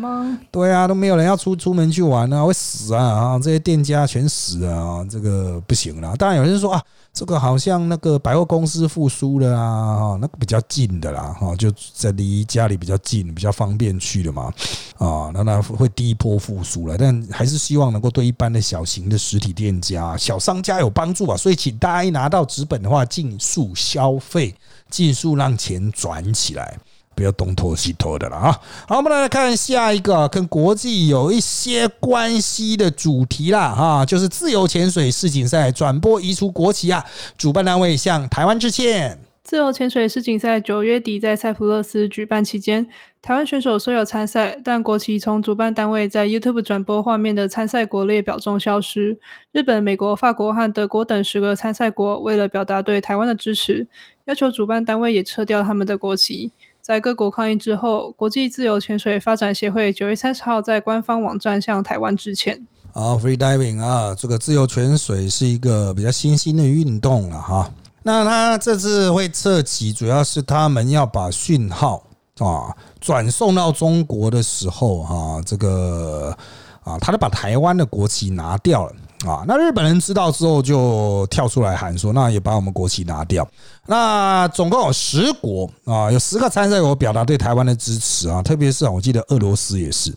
[0.52, 3.02] 对啊，都没有人要出出门去玩啊，会死啊！
[3.02, 6.14] 啊，这些店家全死啊，这个不行了。
[6.18, 6.82] 当然有人说啊，
[7.14, 14.52] 这个好像那个百货公司复苏了啊，那个比较近的啦，哈，就在离家里比较近，比较方便去的嘛，
[14.98, 16.98] 啊，那那会第一波复苏了。
[16.98, 21.34] 但还是希望能够对一般的小型的实体店家、小商家有帮助啊。
[21.38, 24.54] 所以，请大家一拿到纸本的话，尽速消费。
[24.90, 26.78] 尽速让钱转起来，
[27.14, 28.60] 不要东拖西拖的了啊！
[28.86, 37.04] 好，我们来看下一个跟国际有一些关系的主题啦，哈，就是自由潜水世锦赛转播移除国旗啊！
[37.36, 39.18] 主办单位向台湾致歉。
[39.48, 42.86] 自由潜水世锦赛九月底在塞浦路斯举办期间，
[43.22, 49.18] 台湾选手虽有参赛，但国旗从主办单位在 YouTube 转播画面的参赛国列表中消失。
[49.52, 53.86] 日本、美国、法国和德国等十个参赛国为了表达对台湾的支持。
[54.26, 56.52] 要求主办单位也撤掉他们的国旗。
[56.82, 62.66] 在各国抗议之后，国际自由潜水发展协会九月三十号在官方网站向台湾致歉。
[62.92, 67.72] 啊，free diving 啊，这个自由潜水是一个比较新兴的运动了哈。
[68.08, 72.02] 那他这次会撤旗，主要是他们要把讯号
[72.38, 76.34] 啊转送到中国的时候啊，这个
[76.82, 78.92] 啊，他就把台湾的国旗拿掉了。
[79.26, 83.46] 啊，那日本人知道之后就跳出来喊说，那也把我们国旗拿掉。
[83.84, 90.10] 那总共有十国啊，有十个参赛国表达对台湾的支持啊，特别是我记得俄罗斯也是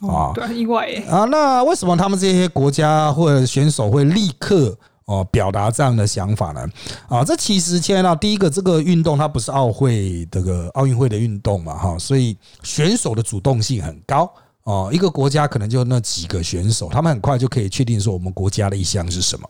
[0.00, 1.24] 啊，对，意外啊。
[1.24, 4.74] 那为什么他们这些国家或者选手会立刻
[5.06, 6.64] 哦表达这样的想法呢？
[7.08, 14.30] 啊，这其实牵到第一个，这个运动它不是奥会这个奥运会的运动嘛，哈，所以选手的主动性很高。
[14.64, 19.48] 哦，一个国家可能就那几个选手，他们很快就可以确定说我们国家的意向是什么。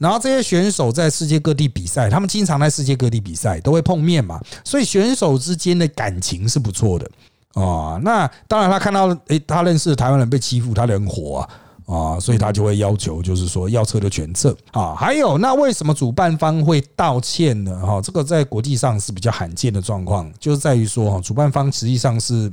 [0.00, 7.08] 然后这些选手在世界各地比赛，他们经常在世界各地比赛都会碰面嘛，所以选手之间的感情是不错的
[7.54, 7.96] 哦。
[8.02, 11.48] 那当然，他看到诶，他认识台湾人被欺负，他很火啊
[11.86, 14.94] 啊，所以他就会要求，就是说要车的全撤啊。
[14.94, 17.80] 还有，那为什么主办方会道歉呢？
[17.86, 22.52] 哈，这个在国际上是比较罕见的状况，就是在于说哈，主办方实际上是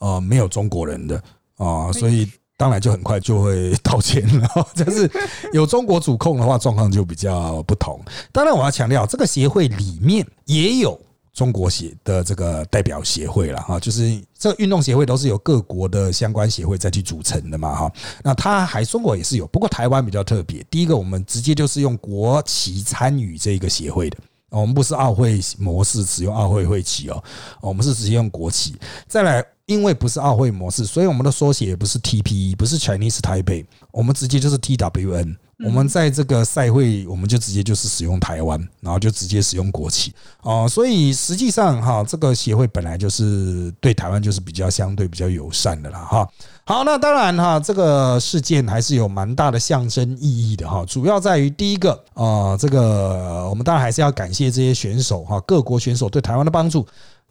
[0.00, 1.22] 呃没有中国人的。
[1.56, 4.48] 啊，所以当然就很快就会道歉了。
[4.74, 5.08] 但是
[5.52, 8.00] 有中国主控的话，状况就比较不同。
[8.32, 11.00] 当然，我要强调，这个协会里面也有
[11.34, 17.92] 中国协的这个代表协会了哈，就是这个运动协会都是由各国的相关协会再去组成的嘛哈。
[18.22, 20.64] 那它还中国也是有，不过台湾比较特别。
[20.70, 24.16] 第一个，我们直接就是用国旗参与这个协会的，
[24.48, 27.22] 我们不是奥会模式，使用奥会会旗哦，
[27.60, 28.76] 我们是直接用国旗。
[29.06, 29.44] 再来。
[29.66, 35.36] 因为不是奥会模式，所以我们的缩写也不是 TPE，不是 Chinese Taipei，我们直接就是 TWN。
[35.64, 40.66] 我们在这个赛会，我们就直接就是使用台湾，然后就直接使用国旗啊。
[40.66, 46.28] 所以实际上哈，这个协会本来就是对台湾就是比较相对比较友善的啦哈。
[46.64, 50.84] 好，那当然哈，这个事件还是有蛮大的象征意义的哈。
[50.86, 56.86] 主要在于第一个啊，这个我们当然还是要感谢这些选手哈，各国选手对台湾的帮助。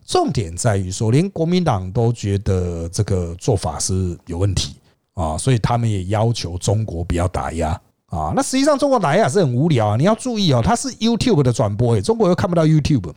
[0.06, 4.76] 重点在于说，连国民党都觉得这个做法是有问题
[5.14, 7.80] 啊，所以他们也要求中国不要打压
[8.14, 8.34] 啊。
[8.36, 13.12] 那实际上中国打压是很无聊啊，你要注意哦，它是 YouTube 的转播诶，中国又看不到 YouTube，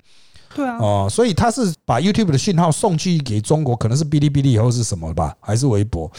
[0.55, 6.11] 对啊，哦，所以它是把 YouTube 的讯号送去给中国，可能是哔哩哔哩以后是什么吧，还是微博，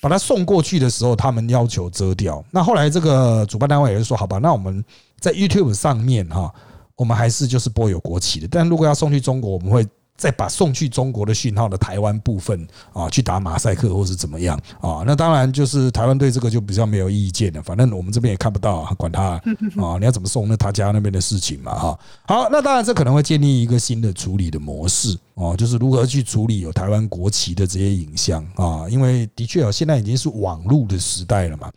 [0.00, 2.42] 把它送过去的时候，他们要求遮掉。
[2.50, 4.84] 那后来这个主办单位也是说，好吧，那我们
[5.18, 6.52] 在 YouTube 上面哈，
[6.96, 9.86] 我们还是就是播有国旗的，但如果要送去中国，我们会。
[10.20, 15.02] 再把送去中国的讯号的台湾部分啊，去打马赛克或是怎么样啊？
[15.06, 17.62] 那当然就是台湾对这个就比较没有意见了。
[17.62, 19.40] 反正我们这边也看不到，管他
[19.80, 19.96] 啊！
[19.98, 21.98] 你要怎么送，那他家那边的事情嘛哈。
[22.26, 28.86] 好，那当然这可能会建立一个新的处理的模式哦，就是如何去处理有台湾国旗的这些影像啊？
[28.90, 31.72] 因为的确啊，现在已经是网络的时代了嘛，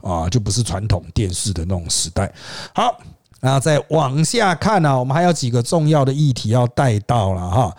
[0.00, 2.32] 啊，就不是传统电视的那种时代。
[2.74, 2.98] 好。
[3.44, 7.76] 那再往下看呢，我们还有几个重要的议题要带到了哈。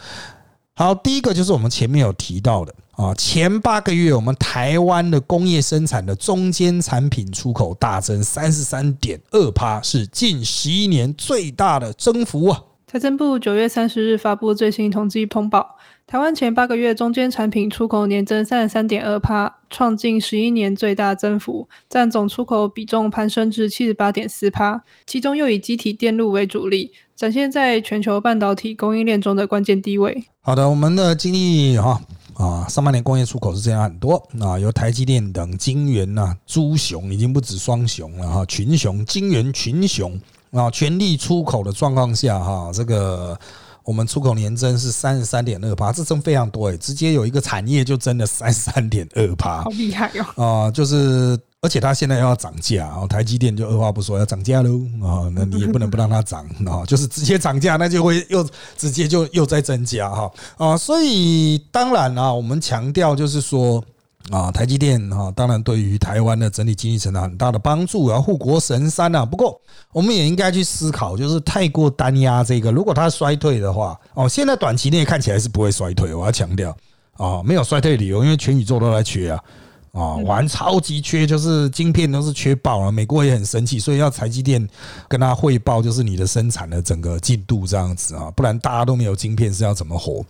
[0.75, 12.61] 好，第一个就是我们前面有提到的啊，前八个月我们台湾的工业生产的中间产品出口大增三十三点二趴，是近十一年最大的增幅啊。
[12.93, 30.25] 财政部九月三十日发布最新统计通报，台湾前八个月中间产品出口年增三十三点二帕，创近十一年最大增幅，占总出口比重攀升至七十八点四帕，其中又以机体电路为主力，展现在全球半导体供应链中的关键地位。
[30.41, 31.99] 好的，我们的经历哈
[32.35, 40.15] 啊，上半年工业出口是这样很多啊，由台积电等晶圆呐，猪熊已经不止双雄了哈，群雄晶圆群雄。
[40.53, 43.37] 啊，全力出口的状况下，哈，这个
[43.83, 50.67] 我们出口年增是三十三点二趴，这增非常多诶，直接有一个产业就增了三十三点二趴，好厉害哦！
[50.67, 58.47] 啊，就是而且它现在要涨价，哦，台积电就二话不说要涨价喽啊，那你也不能不让它涨啊，就是直接涨价，那就会又
[58.77, 63.83] 直接就又在增加哈啊，所以当然啊，我们强调就是说。
[64.31, 69.25] 啊，台积电啊，当然对于台湾的整体经济成长很大的帮助，然后护国神山啊。
[69.25, 69.59] 不过，
[69.91, 76.15] 我们也应该去思考，就是太过单压这个，如果它衰退的话，哦，现在短期内看起来是不会衰退。
[76.15, 76.75] 我要强调
[77.17, 79.43] 啊，没有衰退理由，因为全宇宙都在缺啊，
[79.91, 82.91] 啊，玩超级缺，就是晶片都是缺爆了。
[82.91, 84.65] 美国也很生气，所以要台积电
[85.09, 90.25] 跟他汇报，就是你的生产的整个进度这样子啊，不然大家都没有晶片是要怎么活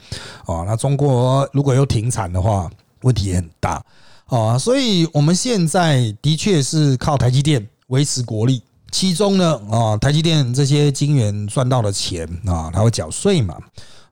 [0.52, 0.66] 啊？
[0.66, 2.68] 那中国如果又停产的话，
[3.04, 3.84] 问题也很大
[4.26, 8.62] 啊，所以我们现在的确是靠台积电维持国力。
[8.92, 13.58] 其中呢，啊，台积电这些晶圆赚到的钱啊，它会缴税嘛？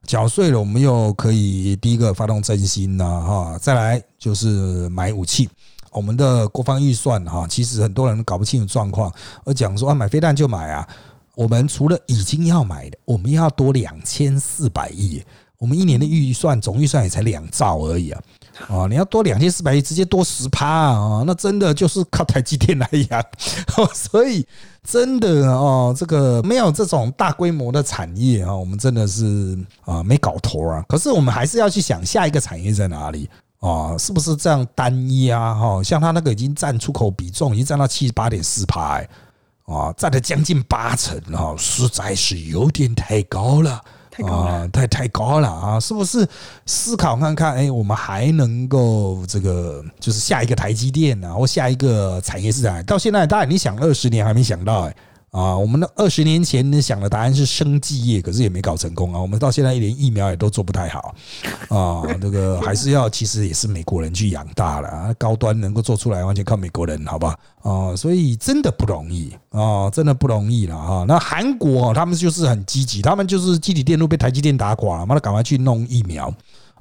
[0.04, 5.48] 缴税了，我们又可以第一个发动振兴呐，哈，再来就是买武器。
[5.92, 9.12] 我们的国防预算哈，其实很多人搞不清楚状况，
[9.44, 10.88] 而讲说啊，买飞弹就买啊。
[11.36, 15.22] 我们除了已经要买的，我们要多两千四百亿。
[15.58, 18.20] 我们一年的预算总预算也才两兆而已啊。
[18.68, 21.22] 啊，你要多两千四百亿，直接多十趴啊！
[21.26, 23.24] 那真的就是靠台积电来养，
[23.92, 24.46] 所以
[24.82, 30.84] 真的哦，这个没有这种大规模的产业啊，我们真的是啊没搞头啊。
[30.88, 33.28] 可是我们还是要去想下一个产业在哪里
[33.60, 33.96] 啊？
[33.98, 35.82] 是不是这样单一啊哈？
[35.82, 39.02] 像它那个已经占出口比重已经占到七十八点四趴，
[39.66, 43.82] 啊，占了将近八成啊，实在是有点太高了。
[44.26, 45.80] 啊，太太高了啊！
[45.80, 46.28] 是不是
[46.66, 47.54] 思考看看？
[47.54, 52.84] 哎，我们还能够这个，就是下一个台积电啊，或下一个产业市场？
[52.84, 54.94] 到现在，大概你想二十年还没想到哎。
[55.32, 59.18] 啊，我们的二十年前想的答案是生技业，可是也没搞成功啊。
[59.18, 61.14] 我们到现在一连疫苗也都做不太好
[61.70, 62.04] 啊。
[62.20, 67.34] 这个还是要，其实也是美国人去养大了，高端能够做出来，完全靠美国人，好吧？
[67.62, 71.06] 啊，所以真的不容易啊，真的不容易了啊。
[71.08, 76.30] 那韩国他们就是很积极，他们就是基体电路被台积电打垮了，妈的，赶快去弄疫苗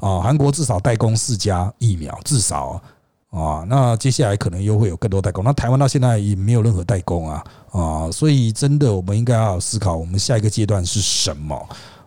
[0.01, 0.19] 啊！
[0.19, 2.81] 韩国至少代工四家疫苗，至少。
[3.31, 5.41] 啊那接下来可能又会有更多代工。
[5.41, 11.55] 那台湾到现在也没有任何代工啊，啊，所以真的我们应该要思考，我们下一个阶段是什么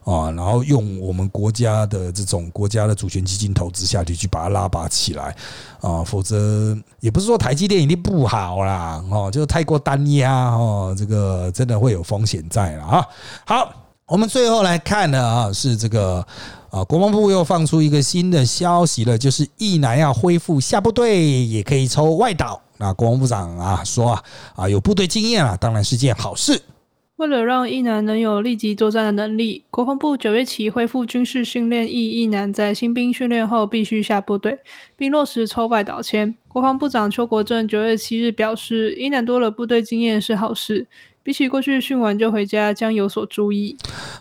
[0.05, 0.31] 啊？
[0.33, 5.35] 然后用我们国家的这种国家的主权基金投资下去，去把它拉拔起来
[5.81, 13.07] 啊，否则也不是说台积电一定不好啦，哦，就太过单压哦，这个真的会有风险在了啊。
[13.47, 13.73] 好，
[14.07, 16.27] 我们最后来看的啊，是这个。
[16.75, 22.61] 啊，国防部又放出一个新的消息了，就是一南要恢复下部队，也可以抽外岛。
[22.79, 24.25] 那国防部长啊说啊，
[24.57, 26.61] 啊有部队经验啊，当然是件好事。
[27.15, 34.59] 为了让一南能有立即作战的能力，国防部九月起恢复军事训练，役一南在新兵训练后必须下部队，
[34.97, 36.35] 并落实抽外岛签。
[36.49, 40.89] 国防部长邱国正九月七日表示，一南多了部队经验是好事。
[41.25, 43.75] 比起过去训完就回家，将有所注意。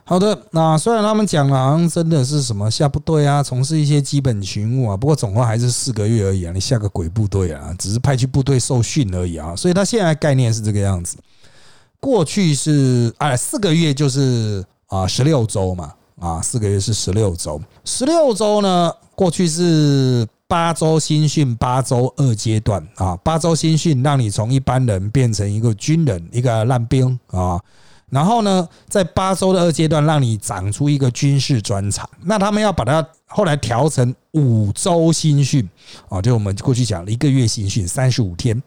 [0.05, 11.17] 好的，那虽然他们讲了，好像真的是什么下部队啊，从事一些基本勤务啊，不过总共还是四个月而已啊，你下个鬼部队啊，只是派去部队受训而已啊，所以他现在概念是这个样子。
[11.99, 20.25] 过去是哎，四个月就是啊十六周嘛，啊四个月是十六周，十六周呢，过去是。
[20.53, 27.59] 八周新训，八周二阶段啊，八周新训让你从一般人变成一个军人，一个烂兵啊。
[28.11, 32.07] 然后呢，在八周的二阶段，让你长出一个军事专长。
[32.21, 35.67] 那他们要把它后来调成五周新训
[36.07, 38.61] 啊，就我们过去讲了一个月新训，三十五天，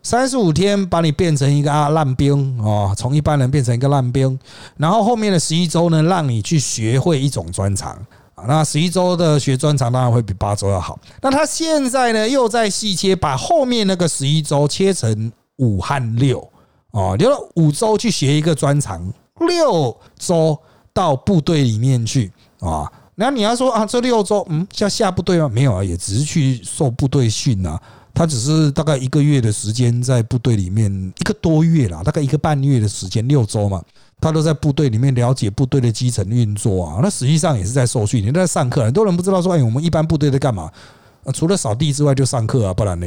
[0.00, 4.38] 三十五天把你变成一个啊烂兵啊，从一般人变成一个烂兵。
[4.76, 7.98] 然后后面的十一周呢，让你去学会一种专长。
[8.46, 10.98] 那十一周的学专长当然会比八周要好。
[11.20, 16.46] 那他现在呢，又在细切，把后面那个十一周切成五和六
[16.92, 20.58] 哦，留了五周去学一个专长，六周
[20.92, 22.90] 到部队里面去啊。
[23.14, 25.48] 那你要说啊，这六周嗯，叫下部队吗？
[25.48, 27.80] 没有啊，也只是去受部队训啊。
[28.14, 33.82] 他只是大概一个月的时间在部队里面，一个多月啦，大概一个半月的时间，六周嘛。
[34.22, 40.70] 他都在部队里面了解部队的基层运作啊，那实际上也是在受训，你都在上课，很多人不知道说，哎，我们一般部队在干嘛？
[41.34, 43.06] 除了扫地之外就上课啊，不然呢？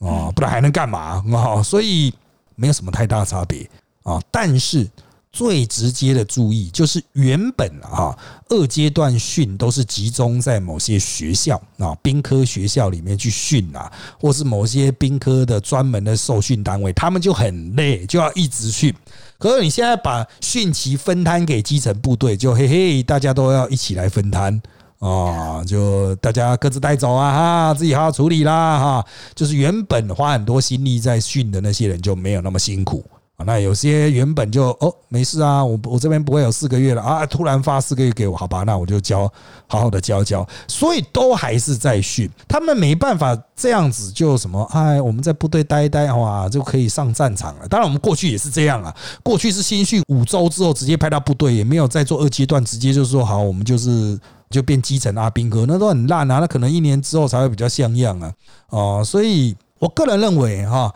[0.00, 1.62] 啊，不然还能干嘛啊？
[1.62, 2.12] 所以
[2.56, 3.70] 没有什么太大差别
[4.02, 4.86] 啊，但是。
[5.30, 8.16] 最直接的注意就是，原本啊，
[8.48, 18.92] 二阶段训都是集中在某些学校啊，兵科学校里面去训啊，或是某些兵科的专门的受训单位，他们就很累，就要一直训。
[19.38, 24.60] 可是你现在把训期分摊给基层部队，就嘿嘿，大家都要一起来分摊
[24.98, 27.32] 啊，就大家各自带走啊，
[27.68, 33.04] 哈，自己好好处理啦，哈，就是原本花很多心力在训的那些人就没有那么辛苦。
[33.46, 39.32] 那有些原本就哦没事啊，我我这边不会有四个月了啊，突然发四个月给我，好吧，那我就教
[39.68, 47.68] 好好的教教，所以都还是在训，他们没办法这样子就什么哎，我们在部队待一待哇就可以上战场了。
[47.68, 54.18] 当然我们过去也是这样啊，过去是新训五周之后直接派到部队，也没有再做二阶段，直接就说好，我们就是
[54.50, 58.32] 就变基层阿兵哥，那都很烂啊，那可能一年之后才会比较像样啊，
[58.70, 60.92] 哦，所以我个人认为哈。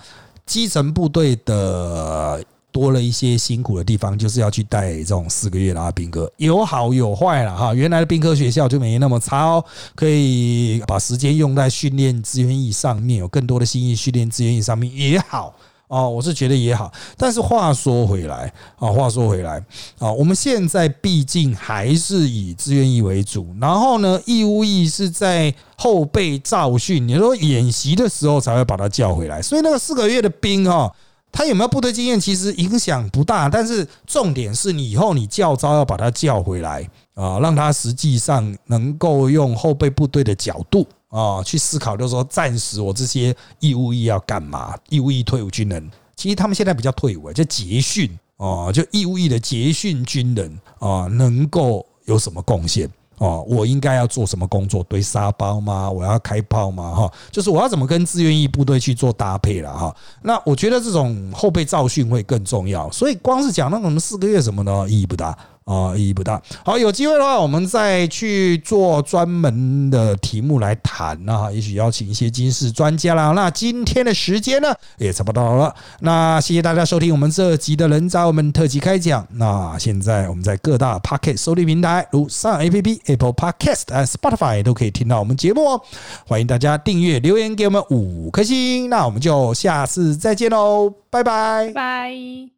[0.47, 7.75] 基层部队的多了一些辛苦的地方，就是要去带这种四个月的阿兵哥，有好有坏了哈。
[7.75, 9.65] 原来的兵科学校就没那么差哦，
[9.95, 15.55] 可以把时间用在训练资源以上面，有更多的心意训练资源以上面也好。
[15.93, 19.63] 哦，我是觉得也好，但是话说回来啊，话说回来
[19.99, 30.91] 啊，我们现在毕竟还是以自愿役为主，然后呢，义务役是在后备召训，你说演习的时候才会把他叫回来，所以那个四个月的兵哈，
[31.31, 40.87] 他有没有部队经验其实影响不大，但是重点是你以后你教招要把他叫回来啊，让他实际上能够用后备部队的角度。
[41.13, 44.75] 啊，去思考，就是说，暂时我这些义务役要干嘛？
[44.89, 52.91] 义务役退伍军人，其实他们现在比较退伍，就结训哦，就义务役的结训军人啊，能够有什么贡献？
[53.19, 54.83] 哦，我应该要做什么工作？
[54.85, 55.89] 堆沙包吗？
[55.89, 56.95] 我要开炮吗？
[56.95, 59.71] 哈，就是我要怎么跟志愿役部队去做搭配了？
[59.71, 62.91] 哈，那我觉得这种后备造训会更重要。
[62.91, 65.39] 所以，光是讲那种四个月什么的，意义不大。
[65.65, 66.41] 啊，意义不大。
[66.65, 71.51] 好，有机会的话，我们再去做专门的题目来谈啊。
[71.51, 73.33] 也许邀请一些军事专家啦。
[73.33, 75.75] 那今天的时间呢，也差不多了。
[76.01, 79.27] 那谢谢大家收听我们这集的人渣我们特辑开讲。
[79.33, 85.81] 那现在我们在各大 Pocket 收听平台，如上 A P P、Apple Podcast、Spotify 都可以听到我们节目哦。
[86.27, 88.91] 欢迎大家订阅、留言给我们五颗星。
[88.91, 92.53] 那我们就下次再见喽，拜拜，拜。